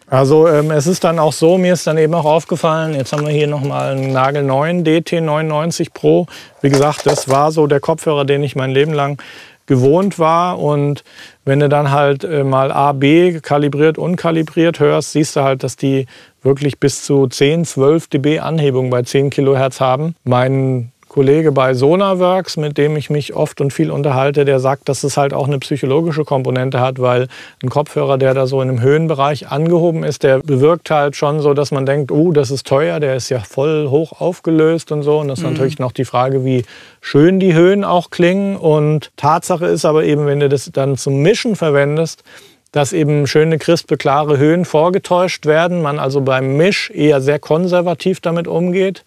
Also 0.08 0.46
ähm, 0.46 0.70
es 0.70 0.86
ist 0.86 1.02
dann 1.02 1.18
auch 1.18 1.32
so, 1.32 1.58
mir 1.58 1.72
ist 1.72 1.86
dann 1.86 1.98
eben 1.98 2.14
auch 2.14 2.24
aufgefallen, 2.24 2.94
jetzt 2.94 3.12
haben 3.12 3.26
wir 3.26 3.32
hier 3.32 3.48
nochmal 3.48 3.92
einen 3.92 4.12
nagelneuen 4.12 4.84
DT99 4.84 5.88
Pro. 5.92 6.26
Wie 6.62 6.70
gesagt, 6.70 7.06
das 7.06 7.28
war 7.28 7.50
so 7.50 7.66
der 7.66 7.80
Kopfhörer, 7.80 8.24
den 8.24 8.44
ich 8.44 8.54
mein 8.54 8.70
Leben 8.70 8.92
lang 8.92 9.20
gewohnt 9.66 10.20
war. 10.20 10.60
Und 10.60 11.02
wenn 11.44 11.58
du 11.58 11.68
dann 11.68 11.90
halt 11.90 12.22
äh, 12.22 12.44
mal 12.44 12.70
A, 12.70 12.92
B 12.92 13.40
kalibriert, 13.40 13.98
unkalibriert 13.98 14.78
hörst, 14.78 15.12
siehst 15.12 15.34
du 15.34 15.42
halt, 15.42 15.64
dass 15.64 15.76
die 15.76 16.06
wirklich 16.42 16.78
bis 16.78 17.02
zu 17.04 17.26
10, 17.26 17.64
12 17.64 18.06
dB 18.06 18.38
Anhebung 18.38 18.90
bei 18.90 19.02
10 19.02 19.30
Kilohertz 19.30 19.80
haben. 19.80 20.14
Mein 20.22 20.92
Kollege 21.16 21.50
bei 21.50 21.72
Sonarworks, 21.72 22.58
mit 22.58 22.76
dem 22.76 22.94
ich 22.94 23.08
mich 23.08 23.32
oft 23.32 23.62
und 23.62 23.72
viel 23.72 23.90
unterhalte, 23.90 24.44
der 24.44 24.60
sagt, 24.60 24.86
dass 24.90 25.02
es 25.02 25.16
halt 25.16 25.32
auch 25.32 25.46
eine 25.46 25.58
psychologische 25.60 26.26
Komponente 26.26 26.78
hat, 26.78 27.00
weil 27.00 27.28
ein 27.62 27.70
Kopfhörer, 27.70 28.18
der 28.18 28.34
da 28.34 28.46
so 28.46 28.60
in 28.60 28.68
einem 28.68 28.82
Höhenbereich 28.82 29.48
angehoben 29.48 30.04
ist, 30.04 30.24
der 30.24 30.40
bewirkt 30.40 30.90
halt 30.90 31.16
schon 31.16 31.40
so, 31.40 31.54
dass 31.54 31.70
man 31.70 31.86
denkt, 31.86 32.12
oh, 32.12 32.32
das 32.32 32.50
ist 32.50 32.66
teuer, 32.66 33.00
der 33.00 33.16
ist 33.16 33.30
ja 33.30 33.38
voll 33.38 33.88
hoch 33.88 34.20
aufgelöst 34.20 34.92
und 34.92 35.04
so. 35.04 35.18
Und 35.18 35.28
das 35.28 35.38
ist 35.38 35.46
mhm. 35.46 35.52
natürlich 35.52 35.78
noch 35.78 35.92
die 35.92 36.04
Frage, 36.04 36.44
wie 36.44 36.66
schön 37.00 37.40
die 37.40 37.54
Höhen 37.54 37.82
auch 37.82 38.10
klingen. 38.10 38.54
Und 38.58 39.10
Tatsache 39.16 39.64
ist 39.64 39.86
aber 39.86 40.04
eben, 40.04 40.26
wenn 40.26 40.40
du 40.40 40.50
das 40.50 40.70
dann 40.70 40.98
zum 40.98 41.22
Mischen 41.22 41.56
verwendest, 41.56 42.24
dass 42.72 42.92
eben 42.92 43.26
schöne, 43.26 43.56
crispe, 43.56 43.96
klare 43.96 44.36
Höhen 44.36 44.66
vorgetäuscht 44.66 45.46
werden, 45.46 45.80
man 45.80 45.98
also 45.98 46.20
beim 46.20 46.58
Misch 46.58 46.90
eher 46.90 47.22
sehr 47.22 47.38
konservativ 47.38 48.20
damit 48.20 48.46
umgeht. 48.46 49.06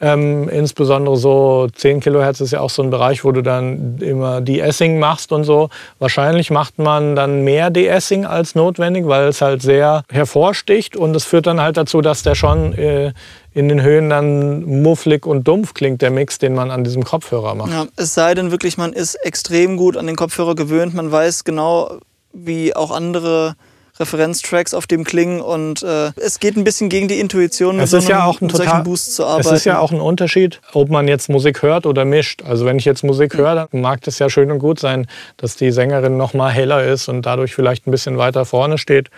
Ähm, 0.00 0.48
insbesondere 0.48 1.16
so 1.16 1.68
10 1.72 2.00
Kilohertz 2.00 2.40
ist 2.40 2.50
ja 2.50 2.60
auch 2.60 2.70
so 2.70 2.82
ein 2.82 2.90
Bereich, 2.90 3.24
wo 3.24 3.30
du 3.30 3.42
dann 3.42 3.98
immer 3.98 4.40
De-Essing 4.40 4.98
machst 4.98 5.30
und 5.30 5.44
so. 5.44 5.68
Wahrscheinlich 6.00 6.50
macht 6.50 6.78
man 6.78 7.14
dann 7.14 7.44
mehr 7.44 7.70
De-Essing 7.70 8.26
als 8.26 8.56
notwendig, 8.56 9.06
weil 9.06 9.28
es 9.28 9.40
halt 9.40 9.62
sehr 9.62 10.02
hervorsticht 10.10 10.96
und 10.96 11.14
es 11.14 11.24
führt 11.24 11.46
dann 11.46 11.60
halt 11.60 11.76
dazu, 11.76 12.00
dass 12.00 12.24
der 12.24 12.34
schon 12.34 12.72
äh, 12.72 13.12
in 13.52 13.68
den 13.68 13.82
Höhen 13.82 14.10
dann 14.10 14.64
mufflig 14.82 15.26
und 15.26 15.46
dumpf 15.46 15.74
klingt, 15.74 16.02
der 16.02 16.10
Mix, 16.10 16.38
den 16.38 16.54
man 16.54 16.72
an 16.72 16.82
diesem 16.82 17.04
Kopfhörer 17.04 17.54
macht. 17.54 17.70
Ja, 17.70 17.86
es 17.96 18.14
sei 18.14 18.34
denn 18.34 18.50
wirklich, 18.50 18.76
man 18.76 18.92
ist 18.92 19.14
extrem 19.14 19.76
gut 19.76 19.96
an 19.96 20.08
den 20.08 20.16
Kopfhörer 20.16 20.56
gewöhnt, 20.56 20.94
man 20.94 21.12
weiß 21.12 21.44
genau, 21.44 21.98
wie 22.32 22.74
auch 22.74 22.90
andere 22.90 23.54
Referenztracks 23.98 24.74
auf 24.74 24.86
dem 24.86 25.04
klingen 25.04 25.40
und 25.40 25.82
äh, 25.82 26.10
es 26.16 26.40
geht 26.40 26.56
ein 26.56 26.64
bisschen 26.64 26.88
gegen 26.88 27.06
die 27.06 27.20
Intuition, 27.20 27.76
mit 27.76 27.84
es 27.84 27.90
so 27.92 27.98
einem, 27.98 28.08
ja 28.08 28.24
auch 28.24 28.40
ein 28.40 28.48
total, 28.48 28.82
Boost 28.82 29.14
zu 29.14 29.24
arbeiten. 29.24 29.48
Es 29.48 29.52
ist 29.52 29.64
ja 29.64 29.78
auch 29.78 29.92
ein 29.92 30.00
Unterschied, 30.00 30.60
ob 30.72 30.88
man 30.90 31.06
jetzt 31.06 31.28
Musik 31.28 31.62
hört 31.62 31.86
oder 31.86 32.04
mischt. 32.04 32.42
Also 32.42 32.64
wenn 32.66 32.76
ich 32.76 32.84
jetzt 32.84 33.04
Musik 33.04 33.36
höre, 33.36 33.68
dann 33.70 33.80
mag 33.80 34.00
das 34.02 34.18
ja 34.18 34.28
schön 34.28 34.50
und 34.50 34.58
gut 34.58 34.80
sein, 34.80 35.06
dass 35.36 35.56
die 35.56 35.70
Sängerin 35.70 36.16
noch 36.16 36.34
mal 36.34 36.50
heller 36.50 36.84
ist 36.84 37.08
und 37.08 37.22
dadurch 37.22 37.54
vielleicht 37.54 37.86
ein 37.86 37.92
bisschen 37.92 38.18
weiter 38.18 38.44
vorne 38.44 38.78
steht. 38.78 39.10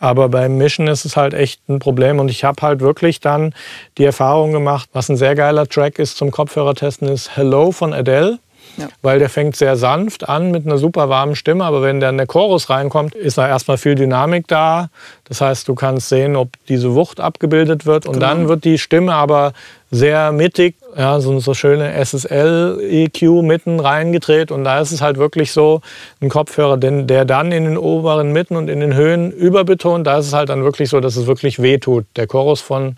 Aber 0.00 0.28
beim 0.28 0.58
Mischen 0.58 0.86
ist 0.86 1.04
es 1.04 1.16
halt 1.16 1.34
echt 1.34 1.68
ein 1.68 1.78
Problem. 1.78 2.20
Und 2.20 2.30
ich 2.30 2.44
habe 2.44 2.62
halt 2.62 2.80
wirklich 2.80 3.20
dann 3.20 3.54
die 3.96 4.04
Erfahrung 4.04 4.52
gemacht, 4.52 4.88
was 4.92 5.08
ein 5.08 5.16
sehr 5.16 5.34
geiler 5.34 5.66
Track 5.66 5.98
ist 5.98 6.16
zum 6.16 6.30
Kopfhörertesten, 6.30 7.08
ist 7.08 7.36
Hello 7.36 7.72
von 7.72 7.92
Adele. 7.92 8.38
Ja. 8.78 8.88
Weil 9.02 9.18
der 9.18 9.28
fängt 9.28 9.56
sehr 9.56 9.76
sanft 9.76 10.28
an 10.28 10.50
mit 10.50 10.64
einer 10.64 10.78
super 10.78 11.08
warmen 11.08 11.36
Stimme, 11.36 11.64
aber 11.64 11.82
wenn 11.82 12.00
dann 12.00 12.16
der 12.16 12.26
Chorus 12.26 12.70
reinkommt, 12.70 13.14
ist 13.14 13.38
da 13.38 13.48
erstmal 13.48 13.76
viel 13.76 13.94
Dynamik 13.94 14.46
da. 14.48 14.88
Das 15.24 15.40
heißt, 15.40 15.68
du 15.68 15.74
kannst 15.74 16.08
sehen, 16.08 16.36
ob 16.36 16.50
diese 16.68 16.94
Wucht 16.94 17.20
abgebildet 17.20 17.86
wird 17.86 18.06
und 18.06 18.14
genau. 18.14 18.26
dann 18.26 18.48
wird 18.48 18.64
die 18.64 18.78
Stimme 18.78 19.14
aber 19.14 19.52
sehr 19.90 20.32
mittig, 20.32 20.76
ja, 20.96 21.18
so, 21.20 21.38
so 21.40 21.54
schöne 21.54 21.92
SSL-EQ 22.04 23.42
mitten 23.42 23.80
reingedreht 23.80 24.50
und 24.50 24.64
da 24.64 24.80
ist 24.80 24.92
es 24.92 25.00
halt 25.00 25.16
wirklich 25.16 25.52
so 25.52 25.80
ein 26.20 26.28
Kopfhörer, 26.28 26.76
der 26.76 27.24
dann 27.24 27.52
in 27.52 27.64
den 27.64 27.78
oberen 27.78 28.32
Mitten 28.32 28.56
und 28.56 28.68
in 28.68 28.80
den 28.80 28.94
Höhen 28.94 29.32
überbetont, 29.32 30.06
da 30.06 30.18
ist 30.18 30.26
es 30.26 30.32
halt 30.32 30.50
dann 30.50 30.62
wirklich 30.62 30.90
so, 30.90 31.00
dass 31.00 31.16
es 31.16 31.26
wirklich 31.26 31.62
wehtut. 31.62 32.04
Der 32.16 32.26
Chorus 32.26 32.60
von 32.60 32.96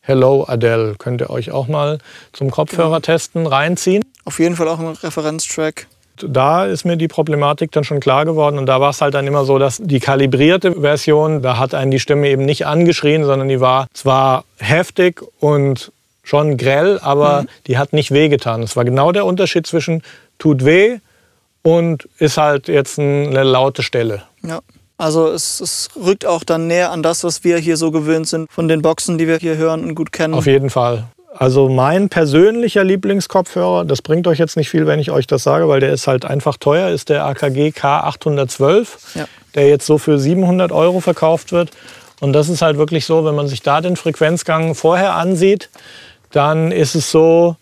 Hello 0.00 0.44
Adele 0.46 0.94
könnt 0.98 1.20
ihr 1.20 1.30
euch 1.30 1.50
auch 1.50 1.66
mal 1.66 1.98
zum 2.32 2.50
Kopfhörer 2.50 3.00
testen 3.00 3.46
reinziehen. 3.46 4.04
Auf 4.26 4.38
jeden 4.38 4.56
Fall 4.56 4.68
auch 4.68 4.78
ein 4.78 4.88
Referenztrack. 4.88 5.86
Da 6.20 6.66
ist 6.66 6.84
mir 6.84 6.96
die 6.96 7.08
Problematik 7.08 7.72
dann 7.72 7.84
schon 7.84 8.00
klar 8.00 8.24
geworden 8.24 8.58
und 8.58 8.66
da 8.66 8.80
war 8.80 8.90
es 8.90 9.00
halt 9.00 9.14
dann 9.14 9.26
immer 9.26 9.44
so, 9.44 9.58
dass 9.58 9.78
die 9.78 10.00
kalibrierte 10.00 10.80
Version, 10.80 11.42
da 11.42 11.58
hat 11.58 11.74
einen 11.74 11.90
die 11.90 12.00
Stimme 12.00 12.28
eben 12.28 12.44
nicht 12.44 12.66
angeschrien, 12.66 13.24
sondern 13.24 13.48
die 13.48 13.60
war 13.60 13.86
zwar 13.92 14.44
heftig 14.58 15.22
und 15.40 15.92
schon 16.22 16.56
grell, 16.56 16.98
aber 17.00 17.42
mhm. 17.42 17.48
die 17.66 17.78
hat 17.78 17.92
nicht 17.92 18.10
wehgetan. 18.10 18.62
Es 18.62 18.76
war 18.76 18.84
genau 18.84 19.12
der 19.12 19.26
Unterschied 19.26 19.66
zwischen 19.66 20.02
tut 20.38 20.64
weh 20.64 20.98
und 21.62 22.08
ist 22.18 22.36
halt 22.36 22.68
jetzt 22.68 22.98
eine 22.98 23.44
laute 23.44 23.82
Stelle. 23.82 24.22
Ja. 24.42 24.60
Also 24.98 25.28
es, 25.28 25.60
es, 25.60 25.90
rückt 25.94 26.24
auch 26.24 26.42
dann 26.42 26.68
näher 26.68 26.90
an 26.90 27.02
das, 27.02 27.22
was 27.22 27.44
wir 27.44 27.58
hier 27.58 27.76
so 27.76 27.90
gewöhnt 27.90 28.26
sind 28.26 28.50
von 28.50 28.66
den 28.66 28.80
Boxen, 28.80 29.18
die 29.18 29.28
wir 29.28 29.36
hier 29.36 29.56
hören 29.56 29.84
und 29.84 29.94
gut 29.94 30.10
kennen. 30.10 30.32
Auf 30.32 30.46
jeden 30.46 30.70
Fall. 30.70 31.04
Also 31.38 31.68
mein 31.68 32.08
persönlicher 32.08 32.82
Lieblingskopfhörer, 32.82 33.84
das 33.84 34.00
bringt 34.00 34.26
euch 34.26 34.38
jetzt 34.38 34.56
nicht 34.56 34.70
viel, 34.70 34.86
wenn 34.86 34.98
ich 34.98 35.10
euch 35.10 35.26
das 35.26 35.42
sage, 35.42 35.68
weil 35.68 35.80
der 35.80 35.92
ist 35.92 36.06
halt 36.06 36.24
einfach 36.24 36.56
teuer, 36.56 36.88
ist 36.88 37.10
der 37.10 37.26
AKG 37.26 37.70
K812, 37.70 38.86
ja. 39.14 39.24
der 39.54 39.68
jetzt 39.68 39.86
so 39.86 39.98
für 39.98 40.18
700 40.18 40.72
Euro 40.72 41.00
verkauft 41.00 41.52
wird. 41.52 41.70
Und 42.20 42.32
das 42.32 42.48
ist 42.48 42.62
halt 42.62 42.78
wirklich 42.78 43.04
so, 43.04 43.24
wenn 43.26 43.34
man 43.34 43.48
sich 43.48 43.60
da 43.60 43.82
den 43.82 43.96
Frequenzgang 43.96 44.74
vorher 44.74 45.14
ansieht, 45.14 45.68
dann 46.32 46.72
ist 46.72 46.94
es 46.94 47.10
so, 47.10 47.56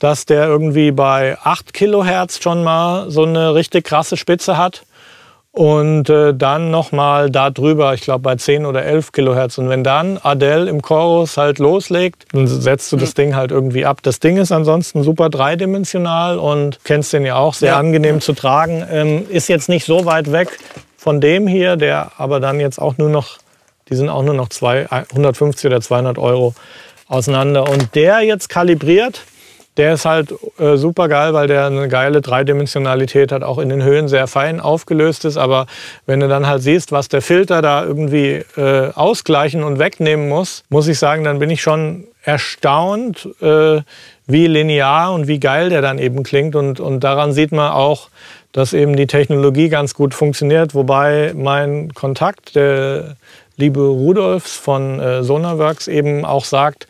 dass 0.00 0.26
der 0.26 0.46
irgendwie 0.46 0.90
bei 0.90 1.38
8 1.44 1.72
Kilohertz 1.72 2.42
schon 2.42 2.64
mal 2.64 3.10
so 3.10 3.24
eine 3.24 3.54
richtig 3.54 3.84
krasse 3.84 4.16
Spitze 4.16 4.56
hat. 4.56 4.82
Und 5.52 6.08
äh, 6.08 6.32
dann 6.32 6.70
nochmal 6.70 7.28
da 7.28 7.50
drüber, 7.50 7.92
ich 7.94 8.02
glaube 8.02 8.20
bei 8.20 8.36
10 8.36 8.66
oder 8.66 8.84
11 8.84 9.10
Kilohertz. 9.10 9.58
Und 9.58 9.68
wenn 9.68 9.82
dann 9.82 10.18
Adele 10.22 10.70
im 10.70 10.80
Chorus 10.80 11.36
halt 11.36 11.58
loslegt, 11.58 12.26
dann 12.32 12.46
setzt 12.46 12.92
du 12.92 12.96
das 12.96 13.14
Ding 13.14 13.34
halt 13.34 13.50
irgendwie 13.50 13.84
ab. 13.84 13.98
Das 14.02 14.20
Ding 14.20 14.36
ist 14.36 14.52
ansonsten 14.52 15.02
super 15.02 15.28
dreidimensional 15.28 16.38
und 16.38 16.78
kennst 16.84 17.12
den 17.12 17.26
ja 17.26 17.34
auch, 17.34 17.54
sehr 17.54 17.70
ja. 17.72 17.78
angenehm 17.78 18.20
zu 18.20 18.32
tragen. 18.32 18.86
Ähm, 18.90 19.26
ist 19.28 19.48
jetzt 19.48 19.68
nicht 19.68 19.86
so 19.86 20.04
weit 20.04 20.30
weg 20.30 20.56
von 20.96 21.20
dem 21.20 21.48
hier, 21.48 21.76
der 21.76 22.12
aber 22.16 22.38
dann 22.38 22.60
jetzt 22.60 22.80
auch 22.80 22.96
nur 22.96 23.08
noch, 23.08 23.38
die 23.88 23.96
sind 23.96 24.08
auch 24.08 24.22
nur 24.22 24.34
noch 24.34 24.50
zwei, 24.50 24.86
150 24.88 25.66
oder 25.66 25.80
200 25.80 26.16
Euro 26.18 26.54
auseinander. 27.08 27.68
Und 27.68 27.96
der 27.96 28.20
jetzt 28.20 28.50
kalibriert, 28.50 29.22
der 29.80 29.94
ist 29.94 30.04
halt 30.04 30.34
äh, 30.58 30.76
super 30.76 31.08
geil, 31.08 31.32
weil 31.32 31.46
der 31.46 31.64
eine 31.64 31.88
geile 31.88 32.20
Dreidimensionalität 32.20 33.32
hat, 33.32 33.42
auch 33.42 33.56
in 33.56 33.70
den 33.70 33.82
Höhen 33.82 34.08
sehr 34.08 34.26
fein 34.26 34.60
aufgelöst 34.60 35.24
ist. 35.24 35.38
Aber 35.38 35.64
wenn 36.04 36.20
du 36.20 36.28
dann 36.28 36.46
halt 36.46 36.62
siehst, 36.62 36.92
was 36.92 37.08
der 37.08 37.22
Filter 37.22 37.62
da 37.62 37.82
irgendwie 37.82 38.44
äh, 38.58 38.92
ausgleichen 38.92 39.64
und 39.64 39.78
wegnehmen 39.78 40.28
muss, 40.28 40.64
muss 40.68 40.86
ich 40.86 40.98
sagen, 40.98 41.24
dann 41.24 41.38
bin 41.38 41.48
ich 41.48 41.62
schon 41.62 42.04
erstaunt, 42.22 43.26
äh, 43.40 43.80
wie 44.26 44.46
linear 44.46 45.14
und 45.14 45.28
wie 45.28 45.40
geil 45.40 45.70
der 45.70 45.80
dann 45.80 45.98
eben 45.98 46.24
klingt. 46.24 46.56
Und, 46.56 46.78
und 46.78 47.00
daran 47.00 47.32
sieht 47.32 47.50
man 47.50 47.72
auch, 47.72 48.10
dass 48.52 48.74
eben 48.74 48.96
die 48.96 49.06
Technologie 49.06 49.70
ganz 49.70 49.94
gut 49.94 50.12
funktioniert. 50.12 50.74
Wobei 50.74 51.32
mein 51.34 51.94
Kontakt, 51.94 52.54
der 52.54 53.16
liebe 53.56 53.80
Rudolfs 53.80 54.56
von 54.56 55.00
äh, 55.00 55.22
Sonarworks, 55.22 55.88
eben 55.88 56.26
auch 56.26 56.44
sagt, 56.44 56.86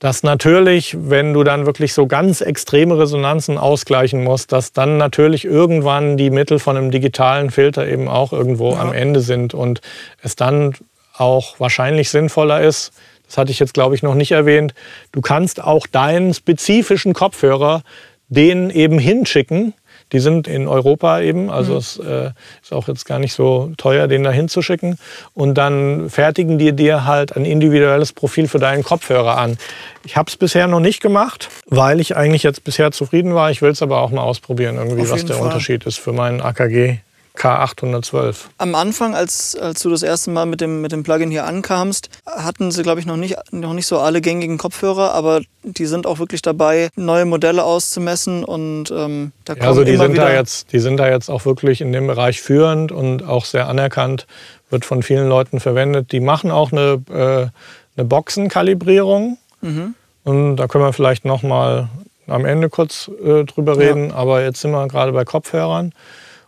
dass 0.00 0.22
natürlich, 0.22 0.96
wenn 0.98 1.34
du 1.34 1.44
dann 1.44 1.66
wirklich 1.66 1.92
so 1.92 2.06
ganz 2.06 2.40
extreme 2.40 2.98
Resonanzen 2.98 3.58
ausgleichen 3.58 4.24
musst, 4.24 4.50
dass 4.50 4.72
dann 4.72 4.96
natürlich 4.96 5.44
irgendwann 5.44 6.16
die 6.16 6.30
Mittel 6.30 6.58
von 6.58 6.76
einem 6.76 6.90
digitalen 6.90 7.50
Filter 7.50 7.86
eben 7.86 8.08
auch 8.08 8.32
irgendwo 8.32 8.72
ja. 8.72 8.80
am 8.80 8.92
Ende 8.92 9.20
sind 9.20 9.54
und 9.54 9.82
es 10.22 10.36
dann 10.36 10.74
auch 11.16 11.60
wahrscheinlich 11.60 12.08
sinnvoller 12.08 12.62
ist, 12.62 12.92
das 13.26 13.36
hatte 13.36 13.52
ich 13.52 13.60
jetzt 13.60 13.74
glaube 13.74 13.94
ich 13.94 14.02
noch 14.02 14.14
nicht 14.14 14.32
erwähnt, 14.32 14.74
du 15.12 15.20
kannst 15.20 15.62
auch 15.62 15.86
deinen 15.86 16.32
spezifischen 16.32 17.12
Kopfhörer 17.12 17.82
den 18.30 18.70
eben 18.70 18.98
hinschicken 18.98 19.74
die 20.12 20.20
sind 20.20 20.48
in 20.48 20.68
Europa 20.68 21.20
eben, 21.20 21.50
also 21.50 21.72
mhm. 21.72 21.78
es 21.78 21.98
äh, 21.98 22.30
ist 22.62 22.72
auch 22.72 22.88
jetzt 22.88 23.04
gar 23.04 23.18
nicht 23.18 23.32
so 23.32 23.72
teuer, 23.76 24.08
den 24.08 24.24
da 24.24 24.30
hinzuschicken. 24.30 24.98
Und 25.34 25.54
dann 25.54 26.10
fertigen 26.10 26.58
die 26.58 26.72
dir 26.72 27.04
halt 27.04 27.36
ein 27.36 27.44
individuelles 27.44 28.12
Profil 28.12 28.48
für 28.48 28.58
deinen 28.58 28.82
Kopfhörer 28.82 29.38
an. 29.38 29.58
Ich 30.04 30.16
habe 30.16 30.28
es 30.28 30.36
bisher 30.36 30.66
noch 30.66 30.80
nicht 30.80 31.00
gemacht, 31.00 31.48
weil 31.66 32.00
ich 32.00 32.16
eigentlich 32.16 32.42
jetzt 32.42 32.64
bisher 32.64 32.90
zufrieden 32.92 33.34
war. 33.34 33.50
Ich 33.50 33.62
will 33.62 33.70
es 33.70 33.82
aber 33.82 34.00
auch 34.00 34.10
mal 34.10 34.22
ausprobieren, 34.22 34.76
irgendwie, 34.76 35.08
was 35.10 35.24
der 35.24 35.36
Fall. 35.36 35.46
Unterschied 35.46 35.86
ist 35.86 35.98
für 35.98 36.12
meinen 36.12 36.40
AKG. 36.40 36.98
K812. 37.36 38.36
Am 38.58 38.74
Anfang, 38.74 39.14
als, 39.14 39.56
als 39.56 39.82
du 39.82 39.90
das 39.90 40.02
erste 40.02 40.30
Mal 40.30 40.46
mit 40.46 40.60
dem, 40.60 40.80
mit 40.80 40.92
dem 40.92 41.02
Plugin 41.02 41.30
hier 41.30 41.46
ankamst, 41.46 42.10
hatten 42.26 42.70
sie, 42.70 42.82
glaube 42.82 43.00
ich, 43.00 43.06
noch 43.06 43.16
nicht, 43.16 43.36
noch 43.52 43.72
nicht 43.72 43.86
so 43.86 43.98
alle 43.98 44.20
gängigen 44.20 44.58
Kopfhörer, 44.58 45.14
aber 45.14 45.40
die 45.62 45.86
sind 45.86 46.06
auch 46.06 46.18
wirklich 46.18 46.42
dabei, 46.42 46.88
neue 46.96 47.24
Modelle 47.24 47.64
auszumessen 47.64 48.44
und 48.44 48.90
ähm, 48.90 49.32
da 49.44 49.54
kommen 49.54 49.62
ja, 49.62 49.68
also 49.68 49.84
die 49.84 49.96
sind 49.96 50.16
da 50.16 50.32
jetzt, 50.32 50.72
Die 50.72 50.80
sind 50.80 50.96
da 50.96 51.08
jetzt 51.08 51.28
auch 51.28 51.44
wirklich 51.44 51.80
in 51.80 51.92
dem 51.92 52.06
Bereich 52.06 52.40
führend 52.40 52.92
und 52.92 53.22
auch 53.22 53.44
sehr 53.44 53.68
anerkannt, 53.68 54.26
wird 54.70 54.84
von 54.84 55.02
vielen 55.02 55.28
Leuten 55.28 55.60
verwendet. 55.60 56.12
Die 56.12 56.20
machen 56.20 56.50
auch 56.50 56.72
eine, 56.72 57.02
äh, 57.10 57.48
eine 57.96 58.04
Boxenkalibrierung 58.06 59.38
mhm. 59.60 59.94
und 60.24 60.56
da 60.56 60.66
können 60.66 60.84
wir 60.84 60.92
vielleicht 60.92 61.24
noch 61.24 61.42
mal 61.42 61.88
am 62.26 62.44
Ende 62.44 62.68
kurz 62.68 63.10
äh, 63.24 63.44
drüber 63.44 63.78
reden, 63.78 64.10
ja. 64.10 64.14
aber 64.14 64.42
jetzt 64.42 64.60
sind 64.60 64.70
wir 64.70 64.86
gerade 64.88 65.12
bei 65.12 65.24
Kopfhörern. 65.24 65.92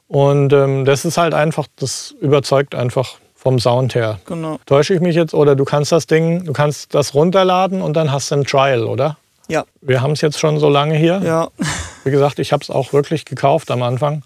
Und 0.08 0.52
ähm, 0.52 0.84
das 0.84 1.04
ist 1.04 1.16
halt 1.18 1.34
einfach, 1.34 1.66
das 1.76 2.14
überzeugt 2.20 2.74
einfach 2.74 3.16
vom 3.34 3.58
Sound 3.58 3.94
her. 3.94 4.20
Genau. 4.26 4.58
Täusche 4.66 4.94
ich 4.94 5.00
mich 5.00 5.16
jetzt? 5.16 5.34
Oder 5.34 5.56
du 5.56 5.64
kannst 5.64 5.90
das 5.90 6.06
Ding, 6.06 6.44
du 6.44 6.52
kannst 6.52 6.94
das 6.94 7.14
runterladen 7.14 7.82
und 7.82 7.94
dann 7.94 8.12
hast 8.12 8.30
du 8.30 8.36
ein 8.36 8.44
Trial, 8.44 8.84
oder? 8.84 9.16
Ja. 9.48 9.64
Wir 9.80 10.00
haben 10.00 10.12
es 10.12 10.20
jetzt 10.20 10.38
schon 10.38 10.58
so 10.60 10.68
lange 10.68 10.94
hier. 10.96 11.20
Ja. 11.24 11.48
Wie 12.04 12.10
gesagt, 12.10 12.38
ich 12.38 12.52
habe 12.52 12.62
es 12.62 12.70
auch 12.70 12.92
wirklich 12.92 13.24
gekauft 13.24 13.70
am 13.70 13.82
Anfang. 13.82 14.22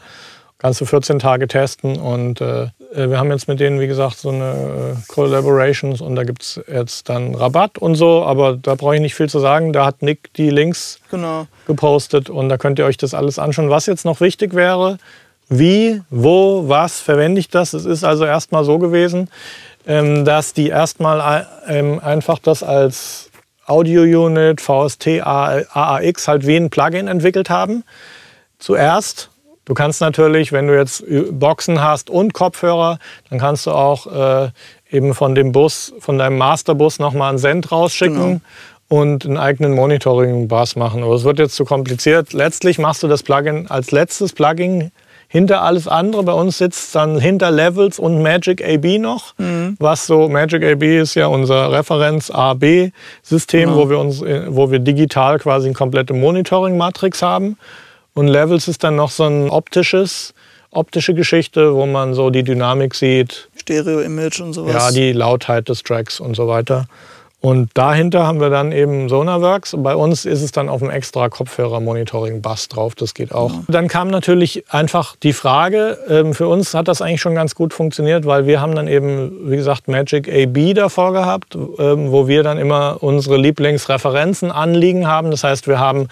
Kannst 0.58 0.80
du 0.80 0.86
14 0.86 1.18
Tage 1.18 1.48
testen 1.48 1.96
und 1.98 2.40
äh, 2.40 2.68
wir 2.94 3.18
haben 3.18 3.30
jetzt 3.30 3.46
mit 3.46 3.60
denen, 3.60 3.78
wie 3.78 3.86
gesagt, 3.86 4.16
so 4.16 4.30
eine 4.30 4.96
äh, 4.96 5.12
Collaborations 5.12 6.00
und 6.00 6.16
da 6.16 6.24
gibt 6.24 6.42
es 6.42 6.60
jetzt 6.66 7.08
dann 7.10 7.34
Rabatt 7.34 7.76
und 7.76 7.94
so, 7.94 8.24
aber 8.24 8.56
da 8.56 8.74
brauche 8.74 8.94
ich 8.94 9.02
nicht 9.02 9.14
viel 9.14 9.28
zu 9.28 9.38
sagen. 9.38 9.72
Da 9.74 9.84
hat 9.84 10.00
Nick 10.02 10.32
die 10.34 10.48
Links 10.48 10.98
Genau. 11.10 11.46
gepostet 11.66 12.30
und 12.30 12.48
da 12.48 12.56
könnt 12.56 12.78
ihr 12.78 12.86
euch 12.86 12.96
das 12.96 13.12
alles 13.12 13.38
anschauen. 13.38 13.68
Was 13.68 13.84
jetzt 13.86 14.06
noch 14.06 14.20
wichtig 14.20 14.54
wäre, 14.54 14.96
wie, 15.48 16.02
wo, 16.10 16.68
was 16.68 17.00
verwende 17.00 17.38
ich 17.38 17.48
das? 17.48 17.72
Es 17.72 17.84
ist 17.84 18.04
also 18.04 18.24
erstmal 18.24 18.64
so 18.64 18.78
gewesen, 18.78 19.28
ähm, 19.86 20.24
dass 20.24 20.52
die 20.52 20.68
erstmal 20.68 21.46
ähm, 21.68 22.00
einfach 22.00 22.38
das 22.38 22.62
als 22.62 23.30
Audio-Unit, 23.66 24.60
VST, 24.60 25.22
AAX 25.22 26.28
halt 26.28 26.46
wie 26.46 26.56
ein 26.56 26.70
Plugin 26.70 27.08
entwickelt 27.08 27.50
haben. 27.50 27.84
Zuerst. 28.58 29.30
Du 29.64 29.74
kannst 29.74 30.00
natürlich, 30.00 30.52
wenn 30.52 30.68
du 30.68 30.76
jetzt 30.76 31.04
Boxen 31.32 31.82
hast 31.82 32.08
und 32.08 32.32
Kopfhörer, 32.32 33.00
dann 33.30 33.40
kannst 33.40 33.66
du 33.66 33.72
auch 33.72 34.06
äh, 34.06 34.50
eben 34.92 35.12
von 35.12 35.34
dem 35.34 35.50
Bus, 35.50 35.92
von 35.98 36.18
deinem 36.18 36.38
Masterbus 36.38 37.00
nochmal 37.00 37.30
einen 37.30 37.38
Send 37.38 37.72
rausschicken. 37.72 38.16
Genau 38.16 38.40
und 38.88 39.26
einen 39.26 39.36
eigenen 39.36 39.74
Monitoring-Bus 39.74 40.76
machen. 40.76 41.02
Aber 41.02 41.14
es 41.14 41.24
wird 41.24 41.38
jetzt 41.38 41.56
zu 41.56 41.64
kompliziert. 41.64 42.32
Letztlich 42.32 42.78
machst 42.78 43.02
du 43.02 43.08
das 43.08 43.22
Plugin 43.22 43.68
als 43.68 43.90
letztes 43.90 44.32
Plugin 44.32 44.92
hinter 45.28 45.62
alles 45.62 45.88
andere. 45.88 46.22
Bei 46.22 46.32
uns 46.32 46.58
sitzt 46.58 46.94
dann 46.94 47.18
hinter 47.18 47.50
Levels 47.50 47.98
und 47.98 48.22
Magic 48.22 48.64
AB 48.64 48.98
noch. 48.98 49.34
Mhm. 49.38 49.76
Was 49.78 50.06
so, 50.06 50.28
Magic 50.28 50.64
AB 50.64 50.82
ist 51.00 51.14
ja 51.14 51.26
unser 51.26 51.72
Referenz-AB-System, 51.72 53.70
genau. 53.70 53.76
wo, 53.76 53.90
wir 53.90 53.98
uns, 53.98 54.20
wo 54.20 54.70
wir 54.70 54.78
digital 54.78 55.38
quasi 55.38 55.66
eine 55.66 55.74
komplette 55.74 56.14
Monitoring-Matrix 56.14 57.22
haben. 57.22 57.56
Und 58.14 58.28
Levels 58.28 58.68
ist 58.68 58.82
dann 58.82 58.96
noch 58.96 59.10
so 59.10 59.24
ein 59.24 59.50
optisches, 59.50 60.32
optische 60.70 61.12
Geschichte, 61.14 61.74
wo 61.74 61.86
man 61.86 62.14
so 62.14 62.30
die 62.30 62.42
Dynamik 62.42 62.94
sieht. 62.94 63.48
Stereo-Image 63.56 64.40
und 64.40 64.52
sowas. 64.52 64.72
Ja, 64.72 64.90
die 64.90 65.12
Lautheit 65.12 65.68
des 65.68 65.82
Tracks 65.82 66.20
und 66.20 66.34
so 66.34 66.48
weiter. 66.48 66.86
Und 67.46 67.70
dahinter 67.74 68.26
haben 68.26 68.40
wir 68.40 68.50
dann 68.50 68.72
eben 68.72 69.08
Sonarworks. 69.08 69.76
Bei 69.78 69.94
uns 69.94 70.24
ist 70.24 70.42
es 70.42 70.50
dann 70.50 70.68
auf 70.68 70.80
dem 70.80 70.90
extra 70.90 71.28
Kopfhörer-Monitoring-Bass 71.28 72.66
drauf. 72.66 72.96
Das 72.96 73.14
geht 73.14 73.32
auch. 73.32 73.52
Ja. 73.52 73.62
Dann 73.68 73.86
kam 73.86 74.08
natürlich 74.08 74.64
einfach 74.74 75.14
die 75.14 75.32
Frage, 75.32 75.96
ähm, 76.08 76.34
für 76.34 76.48
uns 76.48 76.74
hat 76.74 76.88
das 76.88 77.00
eigentlich 77.00 77.20
schon 77.20 77.36
ganz 77.36 77.54
gut 77.54 77.72
funktioniert, 77.72 78.26
weil 78.26 78.48
wir 78.48 78.60
haben 78.60 78.74
dann 78.74 78.88
eben, 78.88 79.48
wie 79.48 79.54
gesagt, 79.54 79.86
Magic 79.86 80.28
AB 80.28 80.74
davor 80.74 81.12
gehabt, 81.12 81.54
ähm, 81.54 82.10
wo 82.10 82.26
wir 82.26 82.42
dann 82.42 82.58
immer 82.58 82.96
unsere 83.00 83.36
Lieblingsreferenzen 83.36 84.50
anliegen 84.50 85.06
haben. 85.06 85.30
Das 85.30 85.44
heißt, 85.44 85.68
wir 85.68 85.78
haben 85.78 86.08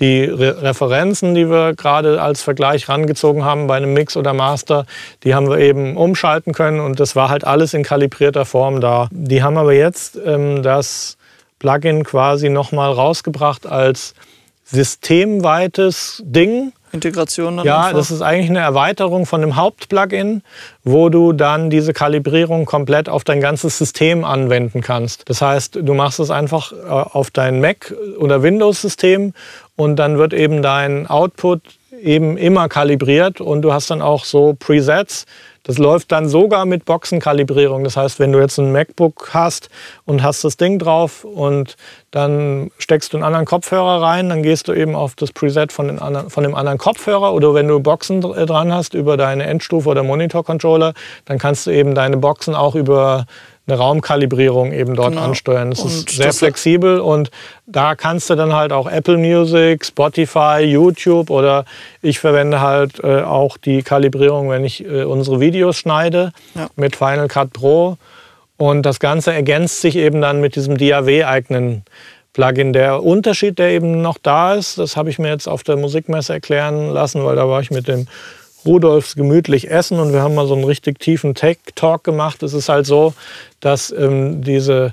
die 0.00 0.24
Re 0.24 0.62
Referenzen, 0.62 1.34
die 1.34 1.48
wir 1.48 1.74
gerade 1.74 2.20
als 2.20 2.42
Vergleich 2.42 2.88
rangezogen 2.88 3.44
haben 3.44 3.66
bei 3.66 3.76
einem 3.76 3.94
Mix 3.94 4.16
oder 4.16 4.32
Master, 4.32 4.86
die 5.24 5.34
haben 5.34 5.48
wir 5.48 5.58
eben 5.58 5.96
umschalten 5.96 6.52
können 6.52 6.80
und 6.80 7.00
das 7.00 7.16
war 7.16 7.28
halt 7.28 7.44
alles 7.44 7.72
in 7.74 7.82
kalibrierter 7.82 8.44
Form 8.44 8.80
da. 8.80 9.08
Die 9.10 9.42
haben 9.42 9.56
aber 9.56 9.72
jetzt 9.72 10.18
ähm, 10.24 10.62
das 10.62 11.16
Plugin 11.58 12.04
quasi 12.04 12.50
nochmal 12.50 12.92
rausgebracht 12.92 13.66
als 13.66 14.14
systemweites 14.64 16.22
Ding. 16.24 16.72
Integration 16.92 17.58
dann 17.58 17.66
Ja, 17.66 17.80
einfach. 17.82 17.98
das 17.98 18.10
ist 18.10 18.22
eigentlich 18.22 18.50
eine 18.50 18.60
Erweiterung 18.60 19.26
von 19.26 19.40
dem 19.40 19.56
Hauptplugin, 19.56 20.42
wo 20.82 21.08
du 21.08 21.32
dann 21.32 21.68
diese 21.68 21.92
Kalibrierung 21.92 22.64
komplett 22.64 23.08
auf 23.08 23.22
dein 23.24 23.40
ganzes 23.40 23.78
System 23.78 24.24
anwenden 24.24 24.80
kannst. 24.80 25.28
Das 25.28 25.42
heißt, 25.42 25.78
du 25.82 25.94
machst 25.94 26.20
es 26.20 26.30
einfach 26.30 26.72
äh, 26.72 26.76
auf 26.86 27.30
dein 27.30 27.60
Mac 27.60 27.94
oder 28.18 28.42
Windows-System 28.42 29.34
und 29.76 29.96
dann 29.96 30.18
wird 30.18 30.32
eben 30.32 30.62
dein 30.62 31.06
Output 31.06 31.60
eben 32.02 32.36
immer 32.36 32.68
kalibriert 32.68 33.40
und 33.40 33.62
du 33.62 33.72
hast 33.72 33.90
dann 33.90 34.02
auch 34.02 34.24
so 34.24 34.54
Presets. 34.58 35.26
Das 35.62 35.78
läuft 35.78 36.12
dann 36.12 36.28
sogar 36.28 36.64
mit 36.64 36.84
Boxenkalibrierung. 36.84 37.84
Das 37.84 37.96
heißt, 37.96 38.20
wenn 38.20 38.32
du 38.32 38.38
jetzt 38.38 38.58
ein 38.58 38.72
MacBook 38.72 39.30
hast 39.32 39.68
und 40.04 40.22
hast 40.22 40.44
das 40.44 40.56
Ding 40.56 40.78
drauf 40.78 41.24
und 41.24 41.76
dann 42.16 42.70
steckst 42.78 43.12
du 43.12 43.18
einen 43.18 43.24
anderen 43.24 43.44
Kopfhörer 43.44 44.00
rein, 44.00 44.30
dann 44.30 44.42
gehst 44.42 44.68
du 44.68 44.72
eben 44.72 44.94
auf 44.94 45.14
das 45.16 45.32
Preset 45.32 45.70
von, 45.70 45.88
den 45.88 45.98
anderen, 45.98 46.30
von 46.30 46.44
dem 46.44 46.54
anderen 46.54 46.78
Kopfhörer 46.78 47.34
oder 47.34 47.52
wenn 47.52 47.68
du 47.68 47.78
Boxen 47.78 48.22
dran 48.22 48.72
hast 48.72 48.94
über 48.94 49.18
deine 49.18 49.44
Endstufe 49.44 49.90
oder 49.90 50.02
Monitor-Controller, 50.02 50.94
dann 51.26 51.38
kannst 51.38 51.66
du 51.66 51.72
eben 51.72 51.94
deine 51.94 52.16
Boxen 52.16 52.54
auch 52.54 52.74
über 52.74 53.26
eine 53.66 53.76
Raumkalibrierung 53.76 54.72
eben 54.72 54.94
dort 54.94 55.10
genau. 55.10 55.24
ansteuern. 55.24 55.70
Das 55.70 55.80
und 55.80 55.88
ist 55.88 56.08
sehr 56.08 56.32
flexibel 56.32 57.00
und 57.00 57.30
da 57.66 57.94
kannst 57.96 58.30
du 58.30 58.34
dann 58.34 58.54
halt 58.54 58.72
auch 58.72 58.90
Apple 58.90 59.18
Music, 59.18 59.84
Spotify, 59.84 60.60
YouTube 60.60 61.28
oder 61.28 61.66
ich 62.00 62.18
verwende 62.18 62.62
halt 62.62 63.04
äh, 63.04 63.20
auch 63.20 63.58
die 63.58 63.82
Kalibrierung, 63.82 64.48
wenn 64.48 64.64
ich 64.64 64.82
äh, 64.86 65.04
unsere 65.04 65.38
Videos 65.40 65.76
schneide 65.76 66.32
ja. 66.54 66.68
mit 66.76 66.96
Final 66.96 67.28
Cut 67.28 67.52
Pro. 67.52 67.98
Und 68.56 68.82
das 68.82 69.00
Ganze 69.00 69.32
ergänzt 69.32 69.80
sich 69.80 69.96
eben 69.96 70.20
dann 70.20 70.40
mit 70.40 70.56
diesem 70.56 70.78
DAW-eigenen 70.78 71.84
Plugin. 72.32 72.72
Der 72.72 73.02
Unterschied, 73.02 73.58
der 73.58 73.70
eben 73.70 74.02
noch 74.02 74.18
da 74.18 74.54
ist, 74.54 74.78
das 74.78 74.96
habe 74.96 75.10
ich 75.10 75.18
mir 75.18 75.28
jetzt 75.28 75.48
auf 75.48 75.62
der 75.62 75.76
Musikmesse 75.76 76.34
erklären 76.34 76.90
lassen, 76.90 77.24
weil 77.24 77.36
da 77.36 77.48
war 77.48 77.60
ich 77.60 77.70
mit 77.70 77.88
dem 77.88 78.06
Rudolfs 78.64 79.14
gemütlich 79.14 79.70
essen 79.70 79.98
und 80.00 80.12
wir 80.12 80.22
haben 80.22 80.34
mal 80.34 80.46
so 80.46 80.54
einen 80.54 80.64
richtig 80.64 80.98
tiefen 80.98 81.34
Tech-Talk 81.34 82.02
gemacht. 82.02 82.42
Es 82.42 82.52
ist 82.52 82.68
halt 82.68 82.86
so, 82.86 83.14
dass 83.60 83.92
ähm, 83.92 84.42
diese 84.42 84.92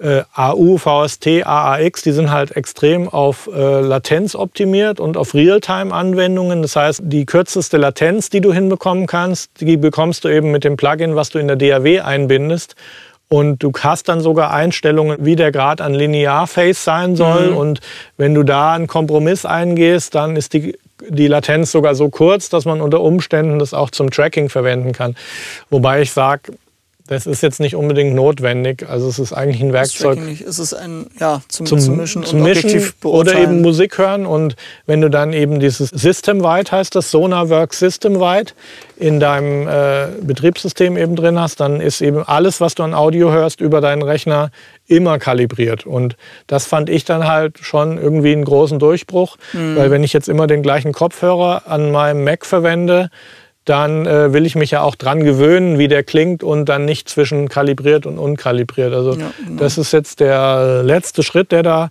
äh, 0.00 0.22
AU, 0.34 0.78
VST, 0.78 1.44
AAX, 1.44 2.02
die 2.02 2.12
sind 2.12 2.30
halt 2.30 2.56
extrem 2.56 3.08
auf 3.08 3.48
äh, 3.52 3.80
Latenz 3.80 4.34
optimiert 4.34 5.00
und 5.00 5.16
auf 5.16 5.34
Realtime-Anwendungen. 5.34 6.62
Das 6.62 6.76
heißt, 6.76 7.00
die 7.04 7.26
kürzeste 7.26 7.76
Latenz, 7.76 8.30
die 8.30 8.40
du 8.40 8.52
hinbekommen 8.52 9.06
kannst, 9.06 9.60
die 9.60 9.76
bekommst 9.76 10.24
du 10.24 10.28
eben 10.28 10.50
mit 10.50 10.64
dem 10.64 10.76
Plugin, 10.76 11.16
was 11.16 11.30
du 11.30 11.38
in 11.38 11.48
der 11.48 11.56
DAW 11.56 12.00
einbindest. 12.00 12.76
Und 13.30 13.62
du 13.62 13.72
hast 13.78 14.08
dann 14.08 14.20
sogar 14.20 14.52
Einstellungen, 14.54 15.18
wie 15.20 15.36
der 15.36 15.52
Grad 15.52 15.82
an 15.82 15.92
Linear-Phase 15.92 16.80
sein 16.80 17.14
soll. 17.14 17.50
Mhm. 17.50 17.56
Und 17.56 17.80
wenn 18.16 18.34
du 18.34 18.42
da 18.42 18.72
einen 18.72 18.86
Kompromiss 18.86 19.44
eingehst, 19.44 20.14
dann 20.14 20.36
ist 20.36 20.54
die 20.54 20.78
die 21.08 21.28
Latenz 21.28 21.70
sogar 21.72 21.94
so 21.94 22.08
kurz, 22.08 22.48
dass 22.48 22.64
man 22.64 22.80
unter 22.80 23.00
Umständen 23.00 23.58
das 23.58 23.74
auch 23.74 23.90
zum 23.90 24.10
Tracking 24.10 24.48
verwenden 24.48 24.92
kann. 24.92 25.16
Wobei 25.70 26.02
ich 26.02 26.12
sage, 26.12 26.52
das 27.08 27.26
ist 27.26 27.42
jetzt 27.42 27.58
nicht 27.58 27.74
unbedingt 27.74 28.14
notwendig. 28.14 28.86
Also 28.88 29.08
es 29.08 29.18
ist 29.18 29.32
eigentlich 29.32 29.62
ein 29.62 29.72
Werkzeug. 29.72 30.18
Es 30.46 30.58
ist 30.58 30.74
ein, 30.74 31.06
ja, 31.18 31.40
zum, 31.48 31.66
zum, 31.66 31.80
zum 31.80 31.96
Mischen, 31.96 32.24
zum 32.24 32.42
Mischen 32.42 32.82
oder 33.02 33.34
eben 33.34 33.62
Musik 33.62 33.96
hören. 33.96 34.26
Und 34.26 34.56
wenn 34.86 35.00
du 35.00 35.08
dann 35.08 35.32
eben 35.32 35.58
dieses 35.58 35.88
System-Wide 35.88 36.70
heißt 36.70 36.94
das, 36.94 37.10
SonarWork 37.10 37.72
System-Wide, 37.72 38.52
in 38.98 39.20
deinem 39.20 39.68
äh, 39.68 40.08
Betriebssystem 40.20 40.96
eben 40.96 41.16
drin 41.16 41.38
hast, 41.38 41.60
dann 41.60 41.80
ist 41.80 42.00
eben 42.00 42.22
alles, 42.22 42.60
was 42.60 42.74
du 42.74 42.82
an 42.82 42.94
Audio 42.94 43.32
hörst, 43.32 43.60
über 43.60 43.80
deinen 43.80 44.02
Rechner 44.02 44.50
immer 44.86 45.18
kalibriert. 45.18 45.86
Und 45.86 46.16
das 46.46 46.66
fand 46.66 46.90
ich 46.90 47.04
dann 47.04 47.26
halt 47.26 47.58
schon 47.60 47.96
irgendwie 47.96 48.32
einen 48.32 48.44
großen 48.44 48.78
Durchbruch, 48.78 49.36
mhm. 49.52 49.76
weil 49.76 49.90
wenn 49.90 50.04
ich 50.04 50.12
jetzt 50.12 50.28
immer 50.28 50.46
den 50.46 50.62
gleichen 50.62 50.92
Kopfhörer 50.92 51.62
an 51.66 51.92
meinem 51.92 52.24
Mac 52.24 52.44
verwende, 52.44 53.10
dann 53.68 54.06
äh, 54.06 54.32
will 54.32 54.46
ich 54.46 54.54
mich 54.54 54.70
ja 54.70 54.82
auch 54.82 54.94
dran 54.94 55.22
gewöhnen, 55.22 55.78
wie 55.78 55.88
der 55.88 56.02
klingt 56.02 56.42
und 56.42 56.66
dann 56.66 56.84
nicht 56.84 57.08
zwischen 57.08 57.48
kalibriert 57.48 58.06
und 58.06 58.18
unkalibriert. 58.18 58.92
Also 58.92 59.12
ja, 59.12 59.30
genau. 59.44 59.60
das 59.60 59.78
ist 59.78 59.92
jetzt 59.92 60.20
der 60.20 60.82
letzte 60.82 61.22
Schritt, 61.22 61.52
der 61.52 61.62
da 61.62 61.90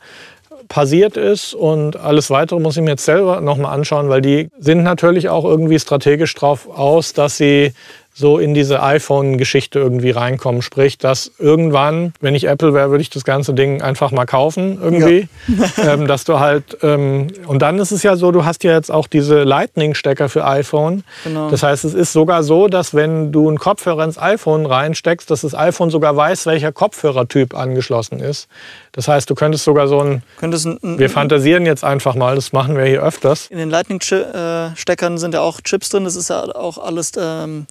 passiert 0.68 1.18
ist 1.18 1.54
und 1.54 1.96
alles 1.98 2.30
weitere 2.30 2.60
muss 2.60 2.76
ich 2.78 2.84
mir 2.84 2.92
jetzt 2.92 3.06
selber 3.06 3.42
nochmal 3.42 3.74
anschauen, 3.74 4.10
weil 4.10 4.22
die 4.22 4.50
sind 4.60 4.84
natürlich 4.84 5.30
auch 5.30 5.46
irgendwie 5.46 5.80
strategisch 5.80 6.34
drauf 6.36 6.68
aus, 6.70 7.14
dass 7.14 7.38
sie 7.38 7.74
so 8.18 8.40
in 8.40 8.56
diese 8.56 8.82
iPhone-Geschichte 8.82 9.78
irgendwie 9.78 10.10
reinkommen. 10.10 10.64
Sprich, 10.64 10.98
dass 10.98 11.32
irgendwann, 11.38 12.14
wenn 12.20 12.34
ich 12.34 12.48
Apple 12.48 12.74
wäre, 12.74 12.90
würde 12.90 13.04
ich 13.04 13.12
das 13.12 13.24
ganze 13.24 13.54
Ding 13.54 13.84
einfach 13.84 14.12
mal 14.12 14.26
kaufen 14.26 14.80
irgendwie. 14.82 15.28
Ja. 15.48 15.94
ähm, 15.94 16.08
dass 16.08 16.24
du 16.24 16.40
halt, 16.40 16.80
ähm, 16.82 17.28
und 17.46 17.62
dann 17.62 17.78
ist 17.78 17.92
es 17.92 18.02
ja 18.02 18.16
so, 18.16 18.32
du 18.32 18.44
hast 18.44 18.64
ja 18.64 18.74
jetzt 18.74 18.92
auch 18.92 19.06
diese 19.06 19.44
Lightning-Stecker 19.44 20.30
für 20.30 20.46
iPhone. 20.46 21.04
Genau. 21.24 21.52
Das 21.52 21.62
heißt, 21.62 21.86
es 21.86 21.94
ist 21.94 22.12
sogar 22.12 22.42
so, 22.42 22.68
dass 22.68 22.96
wenn 22.96 23.32
du 23.32 23.48
einen 23.48 23.60
Kopfhörer 23.60 24.04
ins 24.04 24.18
iPhone 24.18 24.66
reinsteckst, 24.66 25.30
dass 25.30 25.42
das 25.42 25.54
iPhone 25.54 25.92
sogar 25.92 26.16
weiß, 26.16 26.48
welcher 26.48 26.72
Kopfhörertyp 26.72 27.56
angeschlossen 27.56 28.20
ist. 28.20 28.48
Das 28.94 29.08
heißt, 29.08 29.30
du 29.30 29.36
könntest 29.36 29.64
sogar 29.64 29.88
so 29.88 30.00
ein, 30.00 30.24
könntest 30.40 30.66
ein 30.66 30.98
wir 30.98 31.12
fantasieren 31.12 31.68
jetzt 31.68 31.84
einfach 31.84 32.16
mal, 32.16 32.34
das 32.34 32.52
machen 32.52 32.76
wir 32.76 32.86
hier 32.86 33.04
öfters. 33.04 33.46
In 33.52 33.60
den 33.60 33.70
Lightning-Steckern 33.70 35.20
sind 35.20 35.36
ja 35.36 35.42
auch 35.42 35.62
Chips 35.62 35.90
drin, 35.90 36.04
das 36.04 36.16
ist 36.16 36.32
ja 36.32 36.42
auch 36.56 36.80
alles... 36.80 37.12
Ähm 37.16 37.68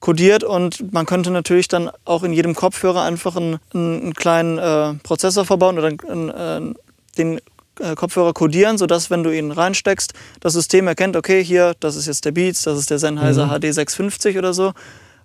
kodiert 0.00 0.44
und 0.44 0.92
man 0.92 1.06
könnte 1.06 1.30
natürlich 1.30 1.68
dann 1.68 1.90
auch 2.04 2.22
in 2.22 2.32
jedem 2.32 2.54
Kopfhörer 2.54 3.02
einfach 3.02 3.36
einen, 3.36 3.58
einen 3.74 4.14
kleinen 4.14 4.58
äh, 4.58 4.94
Prozessor 5.02 5.44
verbauen 5.44 5.78
oder 5.78 5.92
einen, 6.08 6.28
äh, 6.28 6.74
den 7.18 7.40
äh, 7.80 7.94
Kopfhörer 7.94 8.32
kodieren, 8.32 8.78
sodass 8.78 9.10
wenn 9.10 9.22
du 9.22 9.30
ihn 9.36 9.50
reinsteckst, 9.50 10.14
das 10.40 10.52
System 10.52 10.86
erkennt, 10.86 11.16
okay, 11.16 11.42
hier, 11.42 11.74
das 11.80 11.96
ist 11.96 12.06
jetzt 12.06 12.24
der 12.24 12.32
Beats, 12.32 12.62
das 12.62 12.78
ist 12.78 12.90
der 12.90 12.98
Sennheiser 12.98 13.46
mhm. 13.46 13.60
HD 13.60 13.74
650 13.74 14.38
oder 14.38 14.54
so 14.54 14.72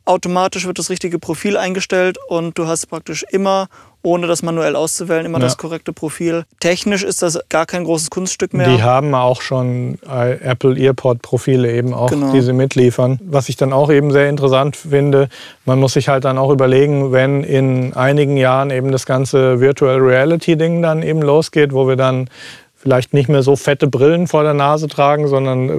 automatisch 0.06 0.68
wird 0.68 0.80
das 0.80 0.89
richtige 0.89 1.20
Profil 1.20 1.58
eingestellt 1.58 2.18
und 2.28 2.58
du 2.58 2.68
hast 2.68 2.88
praktisch 2.88 3.24
immer, 3.32 3.68
ohne 4.02 4.28
das 4.28 4.44
manuell 4.44 4.76
auszuwählen, 4.76 5.26
immer 5.26 5.38
ja. 5.38 5.46
das 5.46 5.58
korrekte 5.58 5.94
Profil. 5.94 6.44
Technisch 6.60 7.04
ist 7.04 7.22
das 7.22 7.39
gar 7.50 7.66
kein 7.66 7.86
großes 7.86 8.10
Kunststück 8.10 8.54
mehr. 8.54 8.68
Die 8.68 8.84
haben 8.84 9.16
auch 9.16 9.42
schon 9.42 9.98
äh, 10.06 10.34
Apple 10.42 10.78
EarPod-Profile 10.78 11.72
eben 11.72 11.94
auch, 11.94 12.10
genau. 12.10 12.34
die 12.34 12.42
sie 12.42 12.52
mitliefern. 12.52 13.20
Was 13.24 13.48
ich 13.48 13.56
dann 13.56 13.72
auch 13.72 13.89
eben 13.89 14.12
sehr 14.12 14.28
interessant 14.28 14.76
finde, 14.76 15.30
man 15.66 15.80
muss 15.80 15.94
sich 15.94 16.10
halt 16.10 16.26
dann 16.26 16.38
auch 16.38 16.50
überlegen, 16.50 17.13
wenn 17.13 17.44
in 17.44 17.94
einigen 17.94 18.36
Jahren 18.36 18.72
eben 18.72 18.92
das 18.92 19.06
ganze 19.06 19.62
Virtual 19.62 19.98
Reality-Ding 19.98 20.82
dann 20.82 21.02
eben 21.02 21.22
losgeht, 21.22 21.72
wo 21.72 21.88
wir 21.88 21.96
dann 21.96 22.30
vielleicht 22.76 23.13
nicht 23.13 23.30
mehr 23.30 23.44
so 23.44 23.56
fette 23.56 23.88
Brillen 23.88 24.28
vor 24.28 24.44
der 24.44 24.54
Nase 24.54 24.88
tragen, 24.89 25.30
sondern 25.30 25.70
äh, 25.70 25.74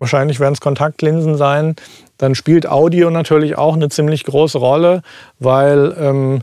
wahrscheinlich 0.00 0.40
werden 0.40 0.54
es 0.54 0.60
Kontaktlinsen 0.60 1.36
sein, 1.36 1.76
dann 2.18 2.34
spielt 2.34 2.68
Audio 2.68 3.10
natürlich 3.10 3.56
auch 3.56 3.74
eine 3.74 3.88
ziemlich 3.88 4.24
große 4.24 4.58
Rolle, 4.58 5.02
weil 5.38 5.96
ähm, 5.98 6.40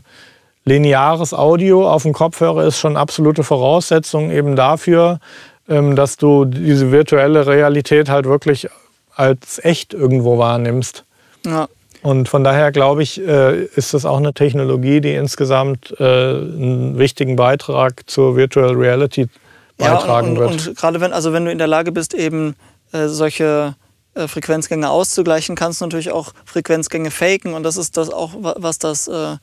lineares 0.64 1.32
Audio 1.32 1.88
auf 1.88 2.02
dem 2.02 2.12
Kopfhörer 2.12 2.64
ist 2.64 2.78
schon 2.78 2.96
absolute 2.96 3.44
Voraussetzung 3.44 4.30
eben 4.30 4.56
dafür, 4.56 5.20
ähm, 5.68 5.94
dass 5.96 6.16
du 6.16 6.44
diese 6.44 6.90
virtuelle 6.90 7.46
Realität 7.46 8.08
halt 8.08 8.26
wirklich 8.26 8.68
als 9.14 9.64
echt 9.64 9.94
irgendwo 9.94 10.38
wahrnimmst. 10.38 11.04
Ja. 11.44 11.68
Und 12.02 12.28
von 12.28 12.44
daher 12.44 12.72
glaube 12.72 13.02
ich, 13.02 13.20
äh, 13.20 13.64
ist 13.64 13.94
das 13.94 14.04
auch 14.04 14.18
eine 14.18 14.32
Technologie, 14.32 15.00
die 15.00 15.14
insgesamt 15.14 15.94
äh, 15.98 16.04
einen 16.04 16.98
wichtigen 16.98 17.36
Beitrag 17.36 18.02
zur 18.06 18.36
Virtual 18.36 18.74
Reality 18.74 19.28
beitragen 19.76 20.08
ja, 20.08 20.32
und, 20.32 20.38
und, 20.38 20.38
wird. 20.38 20.68
Und 20.68 20.76
gerade 20.76 21.00
wenn, 21.00 21.12
also 21.12 21.32
wenn 21.32 21.44
du 21.44 21.50
in 21.50 21.58
der 21.58 21.66
Lage 21.66 21.92
bist, 21.92 22.14
eben 22.14 22.54
äh, 22.92 23.08
solche 23.08 23.74
äh, 24.16 24.28
Frequenzgänge 24.28 24.90
auszugleichen, 24.90 25.54
kannst 25.56 25.80
du 25.80 25.84
natürlich 25.84 26.10
auch 26.10 26.32
Frequenzgänge 26.44 27.10
faken. 27.10 27.54
Und 27.54 27.62
das 27.62 27.76
ist 27.76 27.96
das 27.96 28.10
auch, 28.10 28.32
was 28.38 28.78
das 28.78 29.08
äh, 29.08 29.36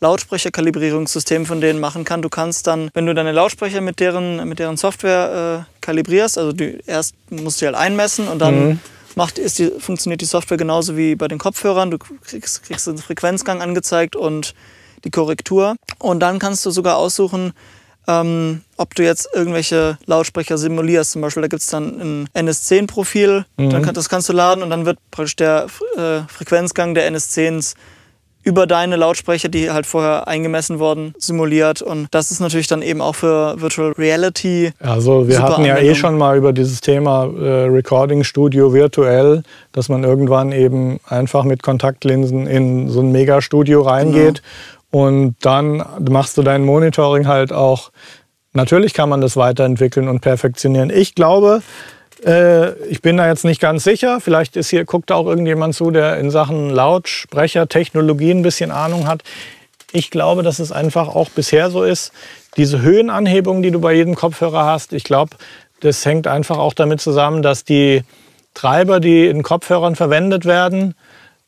Lautsprecherkalibrierungssystem 0.00 1.46
von 1.46 1.60
denen 1.60 1.78
machen 1.78 2.04
kann. 2.04 2.22
Du 2.22 2.28
kannst 2.28 2.66
dann, 2.66 2.90
wenn 2.94 3.06
du 3.06 3.14
deine 3.14 3.32
Lautsprecher 3.32 3.80
mit 3.80 4.00
deren, 4.00 4.48
mit 4.48 4.58
deren 4.58 4.76
Software 4.76 5.66
äh, 5.66 5.80
kalibrierst, 5.80 6.38
also 6.38 6.52
du 6.52 6.78
erst 6.86 7.14
musst 7.28 7.60
du 7.60 7.66
halt 7.66 7.76
einmessen 7.76 8.28
und 8.28 8.38
dann 8.38 8.68
mhm. 8.68 8.80
macht, 9.14 9.38
ist 9.38 9.58
die, 9.58 9.70
funktioniert 9.78 10.20
die 10.20 10.26
Software 10.26 10.56
genauso 10.56 10.96
wie 10.96 11.16
bei 11.16 11.28
den 11.28 11.38
Kopfhörern. 11.38 11.90
Du 11.90 11.98
kriegst, 11.98 12.62
kriegst 12.62 12.86
den 12.86 12.98
Frequenzgang 12.98 13.60
angezeigt 13.60 14.16
und 14.16 14.54
die 15.04 15.10
Korrektur. 15.10 15.76
Und 15.98 16.20
dann 16.20 16.38
kannst 16.38 16.64
du 16.64 16.70
sogar 16.70 16.96
aussuchen, 16.96 17.52
ähm, 18.10 18.62
ob 18.76 18.94
du 18.94 19.04
jetzt 19.04 19.28
irgendwelche 19.34 19.98
Lautsprecher 20.06 20.58
simulierst. 20.58 21.12
Zum 21.12 21.22
Beispiel, 21.22 21.42
da 21.42 21.48
gibt 21.48 21.62
es 21.62 21.68
dann 21.68 22.28
ein 22.34 22.48
NS10-Profil, 22.48 23.44
mhm. 23.56 23.82
kann, 23.82 23.94
das 23.94 24.08
kannst 24.08 24.28
du 24.28 24.32
laden 24.32 24.62
und 24.62 24.70
dann 24.70 24.86
wird 24.86 24.98
praktisch 25.10 25.36
der 25.36 25.66
äh, 25.96 26.20
Frequenzgang 26.28 26.94
der 26.94 27.10
NS10s 27.10 27.74
über 28.42 28.66
deine 28.66 28.96
Lautsprecher, 28.96 29.50
die 29.50 29.70
halt 29.70 29.84
vorher 29.84 30.26
eingemessen 30.26 30.78
wurden, 30.78 31.14
simuliert. 31.18 31.82
Und 31.82 32.08
das 32.10 32.30
ist 32.30 32.40
natürlich 32.40 32.68
dann 32.68 32.80
eben 32.80 33.02
auch 33.02 33.14
für 33.14 33.60
Virtual 33.60 33.92
Reality. 33.92 34.72
Also 34.80 35.28
wir 35.28 35.42
hatten 35.42 35.66
ja 35.66 35.76
eh 35.76 35.94
schon 35.94 36.16
mal 36.16 36.38
über 36.38 36.54
dieses 36.54 36.80
Thema 36.80 37.24
äh, 37.24 37.64
Recording 37.66 38.24
Studio 38.24 38.72
virtuell, 38.72 39.42
dass 39.72 39.90
man 39.90 40.04
irgendwann 40.04 40.52
eben 40.52 41.00
einfach 41.06 41.44
mit 41.44 41.62
Kontaktlinsen 41.62 42.46
in 42.46 42.88
so 42.88 43.00
ein 43.00 43.12
Megastudio 43.12 43.82
reingeht 43.82 44.36
genau. 44.36 44.79
Und 44.90 45.36
dann 45.42 45.84
machst 46.10 46.36
du 46.36 46.42
dein 46.42 46.64
Monitoring 46.64 47.26
halt 47.26 47.52
auch. 47.52 47.90
Natürlich 48.52 48.94
kann 48.94 49.08
man 49.08 49.20
das 49.20 49.36
weiterentwickeln 49.36 50.08
und 50.08 50.20
perfektionieren. 50.20 50.90
Ich 50.90 51.14
glaube, 51.14 51.62
äh, 52.24 52.72
ich 52.86 53.00
bin 53.00 53.16
da 53.16 53.28
jetzt 53.28 53.44
nicht 53.44 53.60
ganz 53.60 53.84
sicher. 53.84 54.20
Vielleicht 54.20 54.56
ist 54.56 54.70
hier, 54.70 54.84
guckt 54.84 55.10
da 55.10 55.14
auch 55.14 55.26
irgendjemand 55.26 55.74
zu, 55.74 55.90
der 55.90 56.18
in 56.18 56.30
Sachen 56.30 56.70
Lautsprechertechnologie 56.70 58.32
ein 58.32 58.42
bisschen 58.42 58.70
Ahnung 58.70 59.06
hat. 59.06 59.22
Ich 59.92 60.10
glaube, 60.10 60.42
dass 60.42 60.58
es 60.58 60.72
einfach 60.72 61.08
auch 61.08 61.30
bisher 61.30 61.70
so 61.70 61.82
ist. 61.82 62.12
Diese 62.56 62.82
Höhenanhebung, 62.82 63.62
die 63.62 63.70
du 63.70 63.80
bei 63.80 63.92
jedem 63.92 64.14
Kopfhörer 64.14 64.64
hast, 64.64 64.92
ich 64.92 65.04
glaube, 65.04 65.36
das 65.80 66.04
hängt 66.04 66.26
einfach 66.26 66.58
auch 66.58 66.74
damit 66.74 67.00
zusammen, 67.00 67.42
dass 67.42 67.64
die 67.64 68.02
Treiber, 68.54 69.00
die 69.00 69.26
in 69.26 69.42
Kopfhörern 69.42 69.96
verwendet 69.96 70.44
werden, 70.44 70.94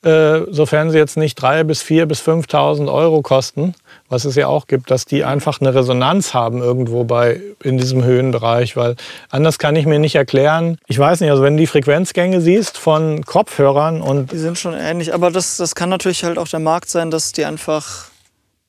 äh, 0.05 0.41
sofern 0.51 0.91
sie 0.91 0.99
jetzt 0.99 1.17
nicht 1.17 1.39
3.000 1.43 1.65
bis 1.65 1.83
4.000 1.83 2.07
bis 2.07 2.23
5.000 2.23 2.93
Euro 2.93 3.23
kosten, 3.23 3.75
was 4.09 4.25
es 4.25 4.35
ja 4.35 4.49
auch 4.49 4.67
gibt, 4.67 4.91
dass 4.91 5.05
die 5.05 5.25
einfach 5.25 5.61
eine 5.61 5.75
Resonanz 5.75 6.35
haben 6.35 6.59
irgendwo 6.59 7.05
bei, 7.05 7.41
in 7.63 7.79
diesem 7.79 8.03
Höhenbereich, 8.03 8.77
weil 8.77 8.97
anders 9.31 9.59
kann 9.59 9.77
ich 9.77 9.87
mir 9.87 9.99
nicht 9.99 10.17
erklären. 10.17 10.79
Ich 10.89 10.99
weiß 10.99 11.21
nicht, 11.21 11.31
also 11.31 11.43
wenn 11.43 11.57
du 11.57 11.61
die 11.61 11.67
Frequenzgänge 11.67 12.41
siehst 12.41 12.79
von 12.79 13.25
Kopfhörern 13.25 14.01
und... 14.01 14.33
Die 14.33 14.39
sind 14.39 14.59
schon 14.59 14.75
ähnlich, 14.75 15.15
aber 15.15 15.31
das, 15.31 15.57
das 15.57 15.75
kann 15.75 15.89
natürlich 15.89 16.25
halt 16.25 16.39
auch 16.39 16.49
der 16.49 16.61
Markt 16.61 16.91
sein, 16.91 17.11
dass 17.11 17.33
die 17.33 17.45
einfach 17.45 18.13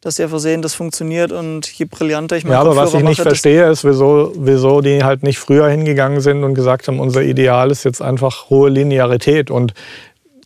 dass 0.04 0.18
sie 0.18 0.24
einfach 0.24 0.40
sehen, 0.40 0.62
das 0.62 0.74
funktioniert 0.74 1.32
und 1.32 1.66
je 1.66 1.86
brillanter 1.86 2.36
ich 2.36 2.44
meine 2.44 2.56
Ja, 2.56 2.62
aber 2.62 2.76
was 2.76 2.94
ich 2.94 3.04
nicht 3.04 3.20
mache, 3.20 3.30
verstehe, 3.30 3.70
ist, 3.70 3.86
wieso, 3.86 4.34
wieso 4.36 4.82
die 4.82 5.02
halt 5.02 5.24
nicht 5.24 5.40
früher 5.40 5.70
hingegangen 5.70 6.20
sind 6.20 6.44
und 6.44 6.56
gesagt 6.56 6.90
haben, 6.90 7.00
unser 7.00 7.22
Ideal 7.22 7.72
ist 7.72 7.86
jetzt 7.86 8.02
einfach 8.02 8.50
hohe 8.50 8.70
Linearität. 8.70 9.50
Und 9.50 9.74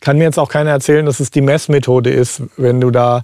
kann 0.00 0.18
mir 0.18 0.24
jetzt 0.24 0.38
auch 0.38 0.48
keiner 0.48 0.70
erzählen, 0.70 1.06
dass 1.06 1.20
es 1.20 1.30
die 1.30 1.40
Messmethode 1.40 2.10
ist, 2.10 2.42
wenn 2.56 2.80
du 2.80 2.90
da 2.90 3.22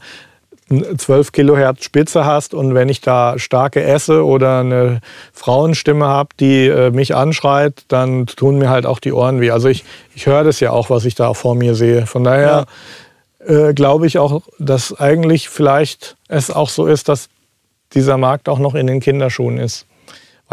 12 0.69 1.33
Kilohertz 1.33 1.85
Spitze 1.85 2.25
hast 2.25 2.55
und 2.55 2.75
wenn 2.75 2.89
ich 2.89 3.01
da 3.01 3.39
starke 3.39 3.83
esse 3.83 4.25
oder 4.25 4.61
eine 4.61 5.01
Frauenstimme 5.33 6.07
habe, 6.07 6.31
die 6.41 6.67
äh, 6.67 6.91
mich 6.91 7.15
anschreit, 7.15 7.85
dann 7.89 8.27
tun 8.27 8.59
mir 8.59 8.71
halt 8.71 8.87
auch 8.87 8.99
die 8.99 9.13
Ohren 9.13 9.41
weh. 9.41 9.51
Also 9.51 9.69
ich, 9.69 9.85
ich 10.15 10.27
höre 10.27 10.43
das 10.43 10.61
ja 10.61 10.71
auch, 10.71 10.89
was 10.89 11.05
ich 11.05 11.15
da 11.15 11.35
vor 11.35 11.55
mir 11.55 11.75
sehe. 11.75 12.07
Von 12.07 12.25
daher 12.25 12.67
ja. 13.47 13.69
äh, 13.69 13.75
glaube 13.75 14.07
ich 14.07 14.19
auch, 14.19 14.43
dass 14.59 14.99
eigentlich 14.99 15.51
vielleicht 15.51 16.17
es 16.29 16.51
auch 16.51 16.71
so 16.71 16.87
ist, 16.87 17.11
dass 17.11 17.29
dieser 17.93 18.17
Markt 18.17 18.49
auch 18.49 18.59
noch 18.59 18.75
in 18.75 18.87
den 18.87 19.01
Kinderschuhen 19.01 19.59
ist 19.59 19.87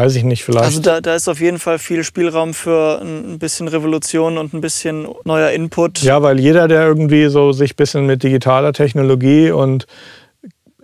weiß 0.02 0.16
ich 0.16 0.24
nicht, 0.24 0.44
vielleicht. 0.44 0.66
Also 0.66 0.82
da, 0.82 1.02
da 1.02 1.16
ist 1.16 1.28
auf 1.28 1.40
jeden 1.40 1.60
Fall 1.60 1.78
viel 1.80 2.04
Spielraum 2.04 2.54
für 2.54 3.02
ein 3.02 3.38
bisschen 3.40 3.68
Revolution 3.68 4.38
und 4.38 4.54
ein 4.54 4.62
bisschen 4.62 5.08
neuer 5.24 5.52
Input. 5.52 6.02
Ja, 6.02 6.22
weil 6.22 6.40
jeder, 6.40 6.68
der 6.68 6.86
irgendwie 6.86 7.28
so 7.28 7.52
sich 7.52 7.74
ein 7.74 7.76
bisschen 7.76 8.06
mit 8.06 8.24
digitaler 8.24 8.74
Technologie 8.74 9.52
und 9.52 9.86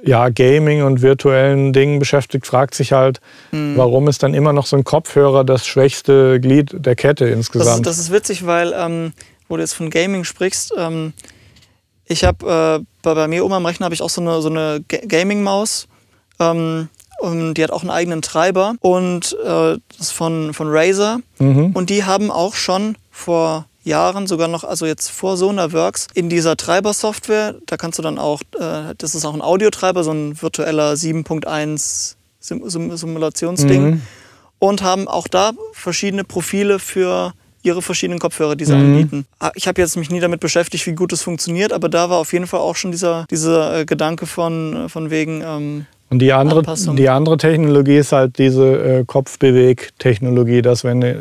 ja, 0.03 0.29
Gaming 0.29 0.83
und 0.83 1.01
virtuellen 1.01 1.73
Dingen 1.73 1.97
beschäftigt, 1.97 2.45
fragt 2.45 2.75
sich 2.75 2.93
halt, 2.93 3.19
mhm. 3.51 3.75
warum 3.75 4.07
ist 4.07 4.21
dann 4.21 4.35
immer 4.35 4.53
noch 4.53 4.67
so 4.67 4.77
ein 4.77 4.83
Kopfhörer 4.83 5.43
das 5.43 5.65
schwächste 5.65 6.39
Glied 6.39 6.73
der 6.73 6.95
Kette 6.95 7.25
insgesamt. 7.25 7.85
Das, 7.85 7.97
das 7.97 8.05
ist 8.05 8.11
witzig, 8.11 8.45
weil, 8.45 8.73
ähm, 8.77 9.13
wo 9.47 9.55
du 9.55 9.63
jetzt 9.63 9.73
von 9.73 9.89
Gaming 9.89 10.23
sprichst, 10.23 10.73
ähm, 10.77 11.13
ich 12.05 12.23
habe 12.23 12.45
äh, 12.79 12.85
bei, 13.01 13.15
bei, 13.15 13.27
mir 13.27 13.43
oben 13.43 13.55
am 13.55 13.65
Rechner 13.65 13.85
habe 13.85 13.95
ich 13.95 14.01
auch 14.01 14.09
so 14.09 14.21
eine, 14.21 14.41
so 14.41 14.49
eine 14.49 14.81
Gaming-Maus. 14.87 15.87
Ähm, 16.39 16.89
und 17.19 17.55
die 17.55 17.63
hat 17.63 17.71
auch 17.71 17.81
einen 17.81 17.91
eigenen 17.91 18.21
Treiber 18.21 18.75
und 18.81 19.35
äh, 19.43 19.45
das 19.45 19.99
ist 19.99 20.11
von, 20.11 20.53
von 20.53 20.67
Razer. 20.69 21.19
Mhm. 21.39 21.71
Und 21.73 21.89
die 21.89 22.03
haben 22.03 22.31
auch 22.31 22.55
schon 22.55 22.95
vor 23.11 23.65
Jahren, 23.83 24.27
sogar 24.27 24.47
noch, 24.47 24.63
also 24.63 24.85
jetzt 24.85 25.09
vor 25.09 25.37
Sonarworks, 25.37 26.07
in 26.13 26.29
dieser 26.29 26.57
Treibersoftware, 26.57 27.55
da 27.65 27.77
kannst 27.77 27.97
du 27.97 28.03
dann 28.03 28.19
auch, 28.19 28.41
äh, 28.59 28.93
das 28.97 29.15
ist 29.15 29.25
auch 29.25 29.33
ein 29.33 29.41
Audiotreiber, 29.41 30.03
so 30.03 30.11
ein 30.11 30.39
virtueller 30.39 30.93
7.1 30.93 32.15
Sim 32.39 32.61
Simulationsding. 32.97 33.83
Mhm. 33.83 34.01
Und 34.59 34.81
haben 34.81 35.07
auch 35.07 35.27
da 35.27 35.51
verschiedene 35.73 36.23
Profile 36.23 36.79
für 36.79 37.33
ihre 37.61 37.81
verschiedenen 37.81 38.19
Kopfhörer, 38.19 38.55
die 38.55 38.65
sie 38.65 38.73
mhm. 38.73 38.79
anbieten. 38.79 39.25
Ah, 39.39 39.51
ich 39.55 39.67
habe 39.67 39.81
jetzt 39.81 39.97
mich 39.97 40.09
nie 40.09 40.19
damit 40.19 40.39
beschäftigt, 40.39 40.85
wie 40.87 40.93
gut 40.93 41.13
es 41.13 41.21
funktioniert, 41.21 41.73
aber 41.73 41.89
da 41.89 42.09
war 42.09 42.17
auf 42.17 42.33
jeden 42.33 42.47
Fall 42.47 42.61
auch 42.61 42.75
schon 42.75 42.91
dieser, 42.91 43.25
dieser 43.29 43.79
äh, 43.79 43.85
Gedanke 43.85 44.25
von, 44.25 44.89
von 44.89 45.09
wegen, 45.09 45.43
ähm, 45.45 45.85
und 46.09 46.19
die 46.19 46.31
andere, 46.31 46.63
die 46.95 47.09
andere 47.09 47.37
Technologie 47.37 47.97
ist 47.97 48.11
halt 48.11 48.37
diese 48.37 48.99
äh, 48.99 49.03
Kopfbewegtechnologie, 49.05 50.61
dass 50.61 50.83
wenn, 50.83 51.01
äh, 51.01 51.15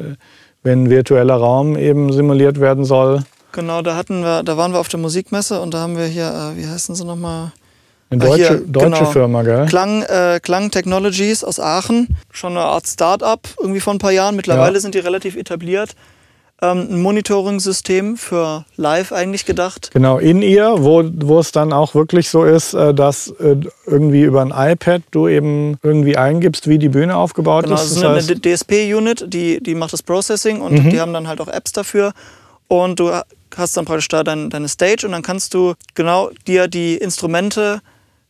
wenn 0.62 0.84
ein 0.84 0.90
virtueller 0.90 1.34
Raum 1.34 1.76
eben 1.76 2.12
simuliert 2.12 2.60
werden 2.60 2.84
soll. 2.84 3.24
Genau, 3.52 3.82
da 3.82 3.96
hatten 3.96 4.22
wir, 4.22 4.42
da 4.42 4.56
waren 4.56 4.72
wir 4.72 4.78
auf 4.78 4.88
der 4.88 5.00
Musikmesse 5.00 5.60
und 5.60 5.74
da 5.74 5.78
haben 5.78 5.96
wir 5.96 6.04
hier, 6.06 6.26
äh, 6.26 6.60
wie 6.60 6.66
heißen 6.66 6.94
sie 6.94 7.04
nochmal? 7.04 7.52
Eine 8.08 8.20
deutsche, 8.20 8.48
hier, 8.48 8.58
deutsche 8.58 8.90
genau. 8.90 9.10
Firma, 9.10 9.42
gell? 9.42 9.66
Klang, 9.66 10.02
äh, 10.02 10.38
Klang 10.40 10.70
Technologies 10.70 11.42
aus 11.42 11.58
Aachen, 11.58 12.16
schon 12.30 12.52
eine 12.52 12.64
Art 12.64 12.86
Start-up 12.86 13.48
irgendwie 13.60 13.80
vor 13.80 13.94
ein 13.94 13.98
paar 13.98 14.12
Jahren. 14.12 14.36
Mittlerweile 14.36 14.74
ja. 14.74 14.80
sind 14.80 14.94
die 14.94 15.00
relativ 15.00 15.36
etabliert 15.36 15.96
ähm, 16.62 16.88
ein 16.90 17.02
Monitoring-System 17.02 18.16
für 18.16 18.64
live 18.76 19.12
eigentlich 19.12 19.44
gedacht. 19.44 19.90
Genau, 19.92 20.18
in 20.18 20.42
ihr, 20.42 20.76
wo, 20.78 21.04
wo 21.14 21.38
es 21.38 21.52
dann 21.52 21.72
auch 21.72 21.94
wirklich 21.94 22.30
so 22.30 22.44
ist, 22.44 22.72
äh, 22.74 22.94
dass 22.94 23.28
äh, 23.28 23.56
irgendwie 23.86 24.22
über 24.22 24.40
ein 24.40 24.52
iPad 24.54 25.02
du 25.10 25.28
eben 25.28 25.78
irgendwie 25.82 26.16
eingibst, 26.16 26.68
wie 26.68 26.78
die 26.78 26.88
Bühne 26.88 27.16
aufgebaut 27.16 27.64
genau, 27.64 27.76
ist. 27.76 27.92
Ist 27.92 28.04
eine, 28.04 28.14
eine 28.14 28.40
DSP-Unit, 28.40 29.26
die, 29.28 29.62
die 29.62 29.74
macht 29.74 29.92
das 29.92 30.02
Processing 30.02 30.60
und 30.60 30.72
mhm. 30.84 30.90
die 30.90 31.00
haben 31.00 31.12
dann 31.12 31.28
halt 31.28 31.40
auch 31.40 31.48
Apps 31.48 31.72
dafür. 31.72 32.12
Und 32.68 32.98
du 32.98 33.12
hast 33.56 33.76
dann 33.76 33.84
praktisch 33.84 34.08
da 34.08 34.24
dein, 34.24 34.50
deine 34.50 34.68
Stage 34.68 35.06
und 35.06 35.12
dann 35.12 35.22
kannst 35.22 35.54
du 35.54 35.74
genau 35.94 36.30
dir 36.46 36.68
die 36.68 36.96
Instrumente 36.96 37.80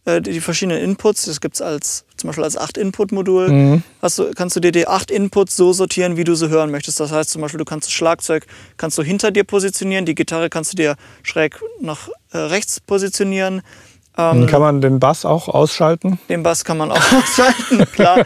äh, 0.06 0.22
die, 0.22 0.32
die 0.32 0.40
verschiedenen 0.40 0.82
Inputs. 0.82 1.26
Das 1.26 1.40
gibt 1.40 1.56
es 1.56 1.62
als, 1.62 2.04
zum 2.16 2.28
Beispiel 2.28 2.44
als 2.44 2.58
8-Input-Modul. 2.58 3.50
Mhm. 3.50 3.82
Hast 4.00 4.18
du, 4.18 4.30
kannst 4.34 4.56
du 4.56 4.60
dir 4.60 4.72
die 4.72 4.88
8 4.88 5.10
Inputs 5.10 5.56
so 5.56 5.72
sortieren, 5.72 6.16
wie 6.16 6.24
du 6.24 6.34
sie 6.34 6.48
hören 6.48 6.70
möchtest. 6.70 6.98
Das 7.00 7.12
heißt 7.12 7.30
zum 7.30 7.42
Beispiel, 7.42 7.58
du 7.58 7.64
kannst 7.64 7.86
das 7.88 7.92
Schlagzeug 7.92 8.46
kannst 8.78 8.96
du 8.96 9.02
hinter 9.02 9.30
dir 9.30 9.44
positionieren, 9.44 10.06
die 10.06 10.14
Gitarre 10.14 10.48
kannst 10.48 10.72
du 10.72 10.76
dir 10.76 10.96
schräg 11.22 11.60
nach 11.80 12.08
äh, 12.32 12.38
rechts 12.38 12.80
positionieren. 12.80 13.62
Dann 14.18 14.46
kann 14.46 14.62
man 14.62 14.80
den 14.80 14.98
Bass 14.98 15.26
auch 15.26 15.46
ausschalten. 15.46 16.18
Den 16.30 16.42
Bass 16.42 16.64
kann 16.64 16.78
man 16.78 16.90
auch 16.90 16.96
ausschalten, 17.12 17.84
klar. 17.92 18.24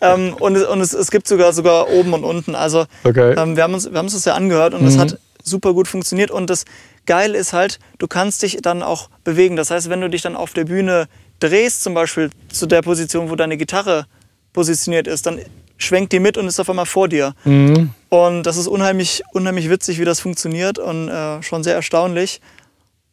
ähm, 0.00 0.34
und 0.38 0.54
es, 0.54 0.64
und 0.68 0.80
es, 0.80 0.92
es 0.92 1.10
gibt 1.10 1.26
sogar, 1.26 1.52
sogar 1.52 1.88
oben 1.90 2.12
und 2.12 2.22
unten. 2.22 2.54
Also 2.54 2.84
Okay. 3.02 3.34
ähm, 3.36 3.56
wir, 3.56 3.64
haben 3.64 3.74
uns, 3.74 3.90
wir 3.90 3.98
haben 3.98 4.06
uns 4.06 4.14
das 4.14 4.24
ja 4.24 4.34
angehört 4.34 4.72
und 4.72 4.86
es 4.86 4.98
hat 4.98 5.18
super 5.42 5.74
gut 5.74 5.88
funktioniert. 5.88 6.30
Und 6.30 6.48
das 6.48 6.64
Geile 7.06 7.36
ist 7.38 7.52
halt, 7.52 7.78
du 7.98 8.06
kannst 8.06 8.42
dich 8.42 8.58
dann 8.62 8.82
auch 8.82 9.10
bewegen. 9.24 9.56
Das 9.56 9.70
heißt, 9.70 9.90
wenn 9.90 10.00
du 10.00 10.08
dich 10.08 10.22
dann 10.22 10.36
auf 10.36 10.52
der 10.52 10.64
Bühne 10.64 11.08
drehst, 11.40 11.82
zum 11.82 11.94
Beispiel 11.94 12.30
zu 12.48 12.66
der 12.66 12.82
Position, 12.82 13.30
wo 13.30 13.36
deine 13.36 13.56
Gitarre 13.56 14.06
positioniert 14.52 15.06
ist, 15.06 15.26
dann 15.26 15.40
schwenkt 15.78 16.12
die 16.12 16.20
mit 16.20 16.38
und 16.38 16.46
ist 16.46 16.60
auf 16.60 16.70
einmal 16.70 16.86
vor 16.86 17.08
dir. 17.08 17.34
Mhm. 17.44 17.90
Und 18.08 18.44
das 18.44 18.56
ist 18.56 18.68
unheimlich, 18.68 19.22
unheimlich 19.32 19.68
witzig, 19.68 19.98
wie 19.98 20.04
das 20.04 20.20
funktioniert 20.20 20.78
und 20.78 21.08
äh, 21.08 21.42
schon 21.42 21.64
sehr 21.64 21.74
erstaunlich. 21.74 22.40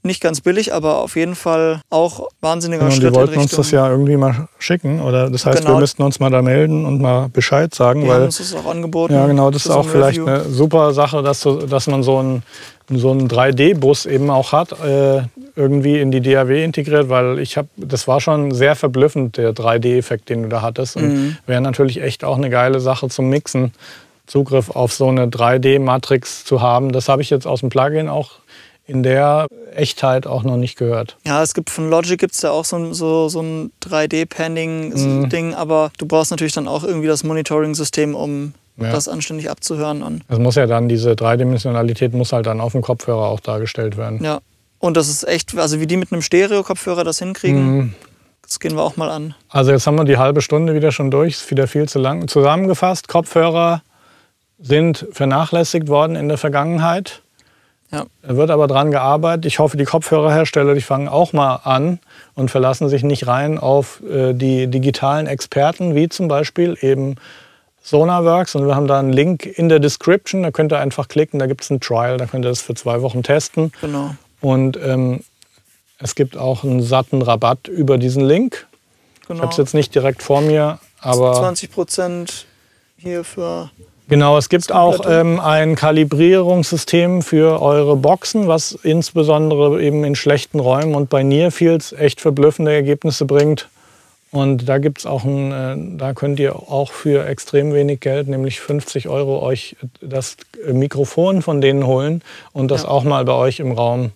Nicht 0.01 0.21
ganz 0.21 0.39
billig, 0.39 0.73
aber 0.73 0.99
auf 0.99 1.17
jeden 1.17 1.35
Fall 1.35 1.81
auch 1.89 2.29
wahnsinniger 2.39 2.85
Und 2.85 2.93
Schritt 2.93 3.11
die 3.11 3.15
wollten 3.15 3.37
uns 3.37 3.51
das 3.51 3.71
ja 3.71 3.89
irgendwie 3.89 4.15
mal 4.15 4.47
schicken. 4.57 5.01
Oder 5.01 5.29
das 5.29 5.45
heißt, 5.45 5.59
Genau. 5.59 5.73
wir 5.75 5.79
müssten 5.81 6.03
uns 6.03 6.21
mal 6.21 6.29
da 6.29 6.41
melden 6.41 6.85
und 6.85 7.01
mal 7.01 7.27
Bescheid 7.27 7.75
sagen, 7.75 8.03
haben 8.03 8.07
weil 8.09 8.23
uns 8.23 8.37
das 8.37 8.55
auch 8.55 8.65
angeboten. 8.65 9.13
ja 9.13 9.27
genau, 9.27 9.51
das 9.51 9.65
ist 9.65 9.71
auch 9.71 9.85
vielleicht 9.85 10.19
Review. 10.19 10.31
eine 10.31 10.43
super 10.45 10.93
Sache, 10.93 11.21
dass, 11.21 11.41
so, 11.41 11.65
dass 11.67 11.87
man 11.87 12.03
so 12.03 12.17
einen 12.17 12.43
so 12.91 13.11
einen 13.11 13.27
3D-Bus 13.27 14.05
eben 14.07 14.31
auch 14.31 14.51
hat, 14.51 14.71
äh, 14.83 15.21
irgendwie 15.55 15.99
in 15.99 16.09
die 16.11 16.21
DAW 16.21 16.63
integriert, 16.63 17.09
weil 17.09 17.37
ich 17.37 17.55
habe, 17.57 17.67
das 17.77 18.07
war 18.07 18.19
schon 18.21 18.51
sehr 18.51 18.75
verblüffend, 18.75 19.37
der 19.37 19.51
3D-Effekt, 19.53 20.29
den 20.29 20.43
du 20.43 20.49
da 20.49 20.61
hattest. 20.63 20.95
Und 20.95 21.03
Mhm. 21.09 21.37
wäre 21.45 21.61
natürlich 21.61 22.01
echt 22.01 22.23
auch 22.23 22.37
eine 22.37 22.49
geile 22.49 22.79
Sache 22.79 23.07
zum 23.09 23.29
Mixen, 23.29 23.73
Zugriff 24.25 24.69
auf 24.71 24.93
so 24.93 25.07
eine 25.07 25.27
3D-Matrix 25.27 26.45
zu 26.45 26.61
haben. 26.61 26.91
Das 26.91 27.09
habe 27.09 27.21
ich 27.21 27.29
jetzt 27.29 27.45
aus 27.45 27.59
dem 27.59 27.69
Plugin 27.69 28.09
auch 28.09 28.31
in 28.89 29.03
der 29.03 29.47
Echtheit 29.75 30.25
auch 30.27 30.43
noch 30.43 30.57
nicht 30.57 30.77
gehört. 30.77 31.17
Ja, 31.25 31.41
es 31.43 31.53
gibt 31.53 31.69
von 31.69 31.89
Logic 31.89 32.19
gibt 32.19 32.33
es 32.33 32.41
ja 32.41 32.51
auch 32.51 32.65
so 32.65 32.75
ein, 32.77 32.93
so, 32.93 33.29
so 33.29 33.41
ein 33.41 33.71
3D-Panning-Ding, 33.83 35.53
aber 35.53 35.91
du 35.97 36.05
brauchst 36.05 36.31
natürlich 36.31 36.53
dann 36.53 36.67
auch 36.67 36.83
irgendwie 36.83 37.07
das 37.07 37.23
Monitoring-System, 37.23 38.15
um 38.15 38.53
Ja. 38.77 38.91
das 38.91 39.07
anständig 39.07 39.49
abzuhören. 39.49 40.01
Und, 40.01 40.21
Es 40.29 40.39
muss 40.39 40.55
ja 40.55 40.65
dann, 40.65 40.87
diese 40.89 41.15
Dreidimensionalität 41.15 42.13
muss 42.13 42.31
halt 42.31 42.45
dann 42.45 42.61
auf 42.61 42.71
dem 42.71 42.81
Kopfhörer 42.81 43.27
auch 43.27 43.39
dargestellt 43.41 43.97
werden. 43.97 44.23
ja. 44.23 44.39
und 44.79 44.95
das 44.95 45.09
ist 45.09 45.27
echt, 45.27 45.57
also 45.57 45.81
wie 45.81 45.87
die 45.87 45.97
mit 45.97 46.11
einem 46.13 46.21
Stereo-Kopfhörer 46.21 47.03
das 47.03 47.19
hinkriegen, 47.19 47.77
Mhm. 47.77 47.93
das 48.41 48.59
gehen 48.61 48.75
wir 48.75 48.81
auch 48.83 48.95
mal 48.95 49.09
an. 49.09 49.35
Also 49.49 49.71
jetzt 49.71 49.85
haben 49.85 49.97
wir 49.97 50.05
die 50.05 50.17
halbe 50.17 50.41
Stunde 50.41 50.73
wieder 50.73 50.91
schon 50.93 51.11
durch, 51.11 51.33
ist 51.33 51.51
wieder 51.51 51.67
viel 51.67 51.89
zu 51.89 51.99
lang. 51.99 52.27
Zusammengefasst, 52.29 53.09
Kopfhörer 53.09 53.81
sind 54.57 55.05
vernachlässigt 55.11 55.89
worden 55.89 56.15
in 56.15 56.29
der 56.29 56.37
Vergangenheit. 56.37 57.21
Ja. 57.91 58.05
Da 58.21 58.35
wird 58.35 58.51
aber 58.51 58.67
dran 58.67 58.91
gearbeitet. 58.91 59.45
Ich 59.45 59.59
hoffe, 59.59 59.75
die 59.75 59.85
Kopfhörerhersteller, 59.85 60.75
die 60.75 60.81
fangen 60.81 61.07
auch 61.07 61.33
mal 61.33 61.55
an 61.63 61.99
und 62.35 62.51
verlassen 62.51 62.87
sich 62.87 63.03
nicht 63.03 63.25
rein 63.25 63.57
auf 63.57 64.01
äh, 64.03 64.33
die 64.33 64.67
digitalen 64.67 65.25
Experten, 65.25 65.95
wie 65.95 66.07
zum 66.07 66.27
Beispiel 66.27 66.77
eben 66.81 67.15
Sonarworks. 67.81 68.53
Und 68.53 68.67
wir 68.67 68.75
haben 68.75 68.87
da 68.87 68.99
einen 68.99 69.11
Link 69.11 69.45
in 69.45 69.69
der 69.69 69.79
Description, 69.79 70.43
da 70.43 70.51
könnt 70.51 70.71
ihr 70.71 70.79
einfach 70.79 71.07
klicken, 71.07 71.39
da 71.39 71.47
gibt 71.47 71.63
es 71.63 71.71
einen 71.71 71.79
Trial, 71.79 72.17
da 72.17 72.27
könnt 72.27 72.45
ihr 72.45 72.49
das 72.49 72.61
für 72.61 72.75
zwei 72.75 73.01
Wochen 73.01 73.23
testen. 73.23 73.71
Genau. 73.81 74.15
Und 74.39 74.77
ähm, 74.77 75.23
es 75.97 76.13
gibt 76.13 76.37
auch 76.37 76.63
einen 76.63 76.83
satten 76.83 77.21
Rabatt 77.21 77.67
über 77.67 77.97
diesen 77.97 78.23
Link. 78.23 78.67
Ich 79.21 79.27
genau. 79.27 79.41
habe 79.41 79.51
es 79.51 79.57
jetzt 79.57 79.73
nicht 79.73 79.93
direkt 79.95 80.21
vor 80.21 80.41
mir, 80.41 80.79
aber 81.01 81.33
20 81.33 81.71
Prozent 81.71 82.45
hier 82.97 83.23
für. 83.23 83.71
Genau, 84.09 84.37
es 84.37 84.49
gibt 84.49 84.71
auch 84.71 84.99
ähm, 85.07 85.39
ein 85.39 85.75
Kalibrierungssystem 85.75 87.21
für 87.21 87.61
eure 87.61 87.95
Boxen, 87.95 88.47
was 88.47 88.73
insbesondere 88.83 89.81
eben 89.81 90.03
in 90.03 90.15
schlechten 90.15 90.59
Räumen 90.59 90.95
und 90.95 91.09
bei 91.09 91.23
Nearfields 91.23 91.93
echt 91.93 92.19
verblüffende 92.21 92.73
Ergebnisse 92.73 93.25
bringt. 93.25 93.69
Und 94.31 94.69
da 94.69 94.77
gibt's 94.77 95.05
auch 95.07 95.23
ein, 95.23 95.51
äh, 95.51 95.97
da 95.97 96.13
könnt 96.13 96.39
ihr 96.39 96.55
auch 96.55 96.91
für 96.91 97.25
extrem 97.25 97.73
wenig 97.73 97.99
Geld, 97.99 98.27
nämlich 98.27 98.59
50 98.59 99.07
Euro, 99.09 99.41
euch 99.41 99.75
das 100.01 100.37
Mikrofon 100.71 101.41
von 101.41 101.61
denen 101.61 101.87
holen 101.87 102.21
und 102.53 102.69
das 102.69 102.83
Ja. 102.83 102.89
auch 102.89 103.03
mal 103.03 103.25
bei 103.25 103.33
euch 103.33 103.59
im 103.59 103.71
Raum 103.71 104.11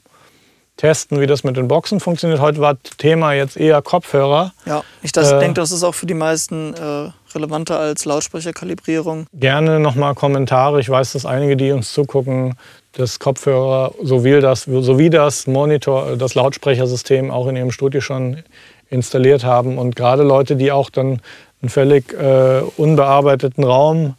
testen, 0.77 1.19
wie 1.21 1.27
das 1.27 1.43
mit 1.43 1.55
den 1.55 1.67
Boxen 1.67 1.99
funktioniert. 1.99 2.39
Heute 2.41 2.59
war 2.59 2.77
Thema 2.97 3.33
jetzt 3.33 3.57
eher 3.57 3.81
Kopfhörer. 3.81 4.53
Ja, 4.65 4.83
ich 5.01 5.11
das 5.11 5.31
Äh, 5.31 5.39
denke, 5.39 5.61
das 5.61 5.71
ist 5.71 5.83
auch 5.83 5.93
für 5.93 6.05
die 6.05 6.13
meisten 6.13 6.73
äh, 6.73 7.11
relevanter 7.35 7.79
als 7.79 8.05
Lautsprecherkalibrierung. 8.05 9.27
Gerne 9.33 9.79
nochmal 9.79 10.15
Kommentare. 10.15 10.79
Ich 10.79 10.89
weiß, 10.89 11.13
dass 11.13 11.25
einige, 11.25 11.55
die 11.57 11.71
uns 11.71 11.93
zugucken, 11.93 12.55
das 12.93 13.19
Kopfhörer 13.19 13.93
sowie 14.01 14.39
das, 14.39 14.63
sowie 14.63 15.09
das 15.09 15.47
Monitor, 15.47 16.15
das 16.15 16.35
Lautsprechersystem 16.35 17.31
auch 17.31 17.47
in 17.47 17.55
ihrem 17.55 17.71
Studio 17.71 18.01
schon 18.01 18.43
installiert 18.89 19.43
haben. 19.43 19.77
Und 19.77 19.95
gerade 19.95 20.23
Leute, 20.23 20.55
die 20.55 20.71
auch 20.71 20.89
dann 20.89 21.21
einen 21.61 21.69
völlig 21.69 22.13
äh, 22.13 22.61
unbearbeiteten 22.77 23.63
Raum 23.63 24.15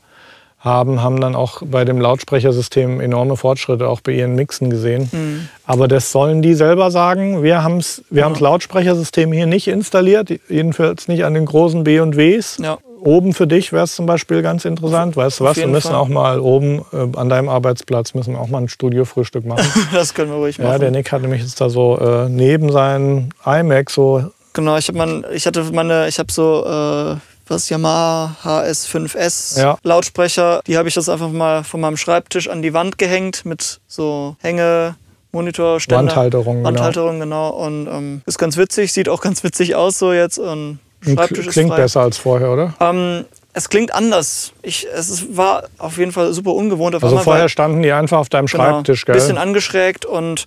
haben, 0.64 1.02
haben 1.02 1.20
dann 1.20 1.34
auch 1.34 1.62
bei 1.62 1.84
dem 1.84 2.00
Lautsprechersystem 2.00 3.00
enorme 3.00 3.36
Fortschritte 3.36 3.86
auch 3.86 4.00
bei 4.00 4.12
ihren 4.12 4.34
Mixen 4.34 4.70
gesehen. 4.70 5.10
Mhm. 5.12 5.48
Aber 5.66 5.88
das 5.88 6.10
sollen 6.10 6.40
die 6.40 6.54
selber 6.54 6.90
sagen. 6.90 7.42
Wir 7.42 7.62
haben 7.62 7.74
wir 7.74 8.04
Genau. 8.10 8.24
haben's 8.26 8.40
Lautsprechersystem 8.40 9.30
hier 9.32 9.46
nicht 9.46 9.68
installiert, 9.68 10.30
jedenfalls 10.48 11.06
nicht 11.06 11.24
an 11.24 11.34
den 11.34 11.44
großen 11.44 11.84
B 11.84 12.00
und 12.00 12.16
Ws. 12.16 12.58
Ja, 12.62 12.78
Oben 13.00 13.34
für 13.34 13.46
dich 13.46 13.70
wäre 13.70 13.84
es 13.84 13.94
zum 13.94 14.06
Beispiel 14.06 14.40
ganz 14.40 14.64
interessant. 14.64 15.14
Weißt 15.14 15.40
du 15.40 15.44
was? 15.44 15.58
Wir 15.58 15.66
müssen 15.66 15.88
Fall. 15.88 15.96
auch 15.96 16.08
mal 16.08 16.40
oben 16.40 16.82
äh, 16.90 17.18
an 17.18 17.28
deinem 17.28 17.50
Arbeitsplatz 17.50 18.14
müssen 18.14 18.32
wir 18.32 18.40
auch 18.40 18.48
mal 18.48 18.62
ein 18.62 18.68
Studiofrühstück 18.70 19.44
machen. 19.44 19.66
das 19.92 20.14
können 20.14 20.30
wir 20.30 20.38
ruhig 20.38 20.56
ja, 20.56 20.64
machen. 20.64 20.80
der 20.80 20.90
Nick 20.90 21.12
hat 21.12 21.20
nämlich 21.20 21.42
jetzt 21.42 21.60
da 21.60 21.68
so 21.68 21.98
äh, 21.98 22.30
neben 22.30 22.72
seinen 22.72 23.34
iMac 23.44 23.90
so 23.90 24.30
Genau, 24.54 24.78
ich 24.78 24.88
habe 24.88 24.96
mein, 24.96 25.24
ich 25.34 25.46
hatte 25.46 25.64
meine, 25.72 26.08
ich 26.08 26.18
habe 26.18 26.32
so 26.32 26.64
äh, 26.64 27.16
was 27.46 27.68
Yamaha 27.68 28.36
HS5S 28.44 29.58
Ja. 29.60 29.78
Lautsprecher. 29.82 30.60
Die 30.66 30.76
habe 30.76 30.88
ich 30.88 30.94
das 30.94 31.08
einfach 31.08 31.30
mal 31.30 31.64
von 31.64 31.80
meinem 31.80 31.96
Schreibtisch 31.96 32.48
an 32.48 32.62
die 32.62 32.72
Wand 32.74 32.98
gehängt 32.98 33.44
mit 33.44 33.80
so 33.86 34.36
Hänge. 34.40 34.96
Monitorständer. 35.32 36.04
Wandhalterung. 36.06 36.56
Genau. 36.58 36.68
Wandhalterung, 36.68 37.18
genau. 37.20 37.48
Und 37.50 37.88
ähm, 37.88 38.22
ist 38.24 38.38
ganz 38.38 38.56
witzig, 38.56 38.92
sieht 38.92 39.08
auch 39.08 39.20
ganz 39.20 39.42
witzig 39.42 39.74
aus 39.74 39.98
so 39.98 40.12
jetzt. 40.12 40.38
Und 40.38 40.78
Schreibtisch 41.02 41.46
ist 41.48 41.52
Klingt 41.52 41.70
frei. 41.70 41.82
besser 41.82 42.02
als 42.02 42.18
vorher, 42.18 42.52
oder? 42.52 42.74
Ähm, 42.78 43.24
es 43.52 43.68
klingt 43.68 43.92
anders. 43.92 44.52
Ich, 44.62 44.86
es 44.94 45.10
ist, 45.10 45.36
war 45.36 45.64
auf 45.78 45.98
jeden 45.98 46.12
Fall 46.12 46.32
super 46.32 46.52
ungewohnt. 46.54 46.94
Auf 46.94 47.02
Also 47.02 47.16
einmal, 47.16 47.24
vorher 47.24 47.48
standen 47.48 47.82
die 47.82 47.90
einfach 47.92 48.18
auf 48.18 48.28
deinem 48.28 48.46
genau, 48.46 48.64
Schreibtisch, 48.64 49.04
gell? 49.06 49.16
bisschen 49.16 49.36
angeschrägt 49.36 50.06
und 50.06 50.46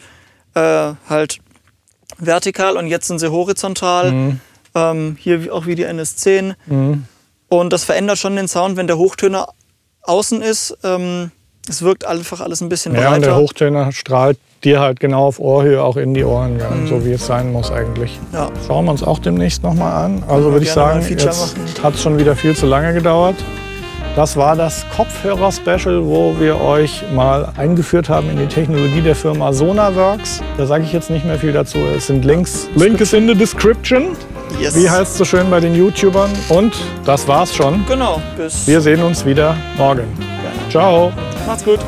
äh, 0.56 0.94
halt 1.10 1.40
vertikal 2.18 2.78
und 2.78 2.88
jetzt 2.88 3.08
sind 3.08 3.20
sie 3.20 3.30
horizontal. 3.30 4.12
Mhm. 4.12 4.40
Ähm, 4.78 5.18
hier 5.20 5.52
auch 5.54 5.66
wie 5.66 5.76
die 5.76 5.86
NS10. 5.86 6.54
Mhm. 6.68 7.06
Und 7.50 7.74
das 7.74 7.84
verändert 7.84 8.18
schon 8.18 8.36
den 8.36 8.48
Sound, 8.48 8.78
wenn 8.78 8.88
der 8.88 8.98
Hochtöner 8.98 9.48
außen 10.04 10.42
ist. 10.42 10.78
Ähm, 10.84 11.32
es 11.70 11.82
wirkt 11.82 12.06
einfach 12.06 12.40
alles 12.42 12.62
ein 12.62 12.70
bisschen 12.70 12.94
Ja, 12.94 13.14
und 13.14 13.22
der 13.22 13.30
breiter. 13.32 13.42
Hochtöner 13.42 13.92
strahlt 13.92 14.38
dir 14.64 14.80
halt 14.80 15.00
genau 15.00 15.26
auf 15.28 15.40
Ohrhöhe 15.40 15.84
auch 15.84 15.98
in 15.98 16.14
die 16.14 16.24
Ohren, 16.24 16.58
gell? 16.58 16.70
Mhm. 16.70 16.88
so 16.88 17.06
wie 17.06 17.12
es 17.14 17.26
sein 17.26 17.52
muss 17.52 17.72
eigentlich. 17.72 18.18
ja. 18.34 18.50
Schauen 18.66 18.86
wir 18.86 18.92
uns 18.92 19.04
auch 19.04 19.20
demnächst 19.20 19.64
nochmal 19.64 20.04
an. 20.06 20.24
Also 20.28 20.52
würde 20.52 20.66
ich 20.66 20.72
sagen, 20.72 21.06
jetzt 21.08 21.84
hat 21.84 21.94
es 21.94 22.02
schon 22.02 22.18
wieder 22.18 22.36
viel 22.36 22.56
zu 22.56 22.66
lange 22.66 22.94
gedauert. 22.94 23.36
Das 24.18 24.36
war 24.36 24.56
das 24.56 24.84
Kopfhörer-Special, 24.96 26.04
wo 26.04 26.34
wir 26.40 26.60
euch 26.60 27.04
mal 27.14 27.50
eingeführt 27.56 28.10
haben 28.10 28.32
in 28.32 28.38
die 28.38 28.48
Technologie 28.48 29.02
der 29.02 29.16
Firma 29.16 29.54
Sonarworks. 29.54 30.42
Da 30.58 30.66
sage 30.66 30.86
ich 30.86 30.92
jetzt 30.92 31.12
nicht 31.12 31.24
mehr 31.24 31.38
viel 31.38 31.54
dazu. 31.54 31.78
Es 31.96 32.08
sind 32.08 32.26
Links. 32.26 32.68
Link 32.74 33.00
ist 33.00 33.14
in 33.14 33.28
the 33.28 33.36
description. 33.36 34.18
Yes. 34.60 34.76
Wie 34.76 34.90
heißt 34.90 35.12
es 35.12 35.18
so 35.20 35.24
schön 35.24 35.48
bei 35.52 35.60
den 35.60 35.76
YouTubern? 35.76 36.32
Und 36.50 36.76
das 37.06 37.28
war's 37.28 37.56
schon. 37.56 37.86
Genau. 37.86 38.20
Bis 38.36 38.66
Wir 38.66 38.82
sehen 38.82 39.04
uns 39.04 39.24
wieder 39.24 39.56
morgen. 39.78 40.08
gerne. 40.18 40.70
Ciao. 40.72 41.12
Macht's 41.46 41.64
gut. 41.64 41.80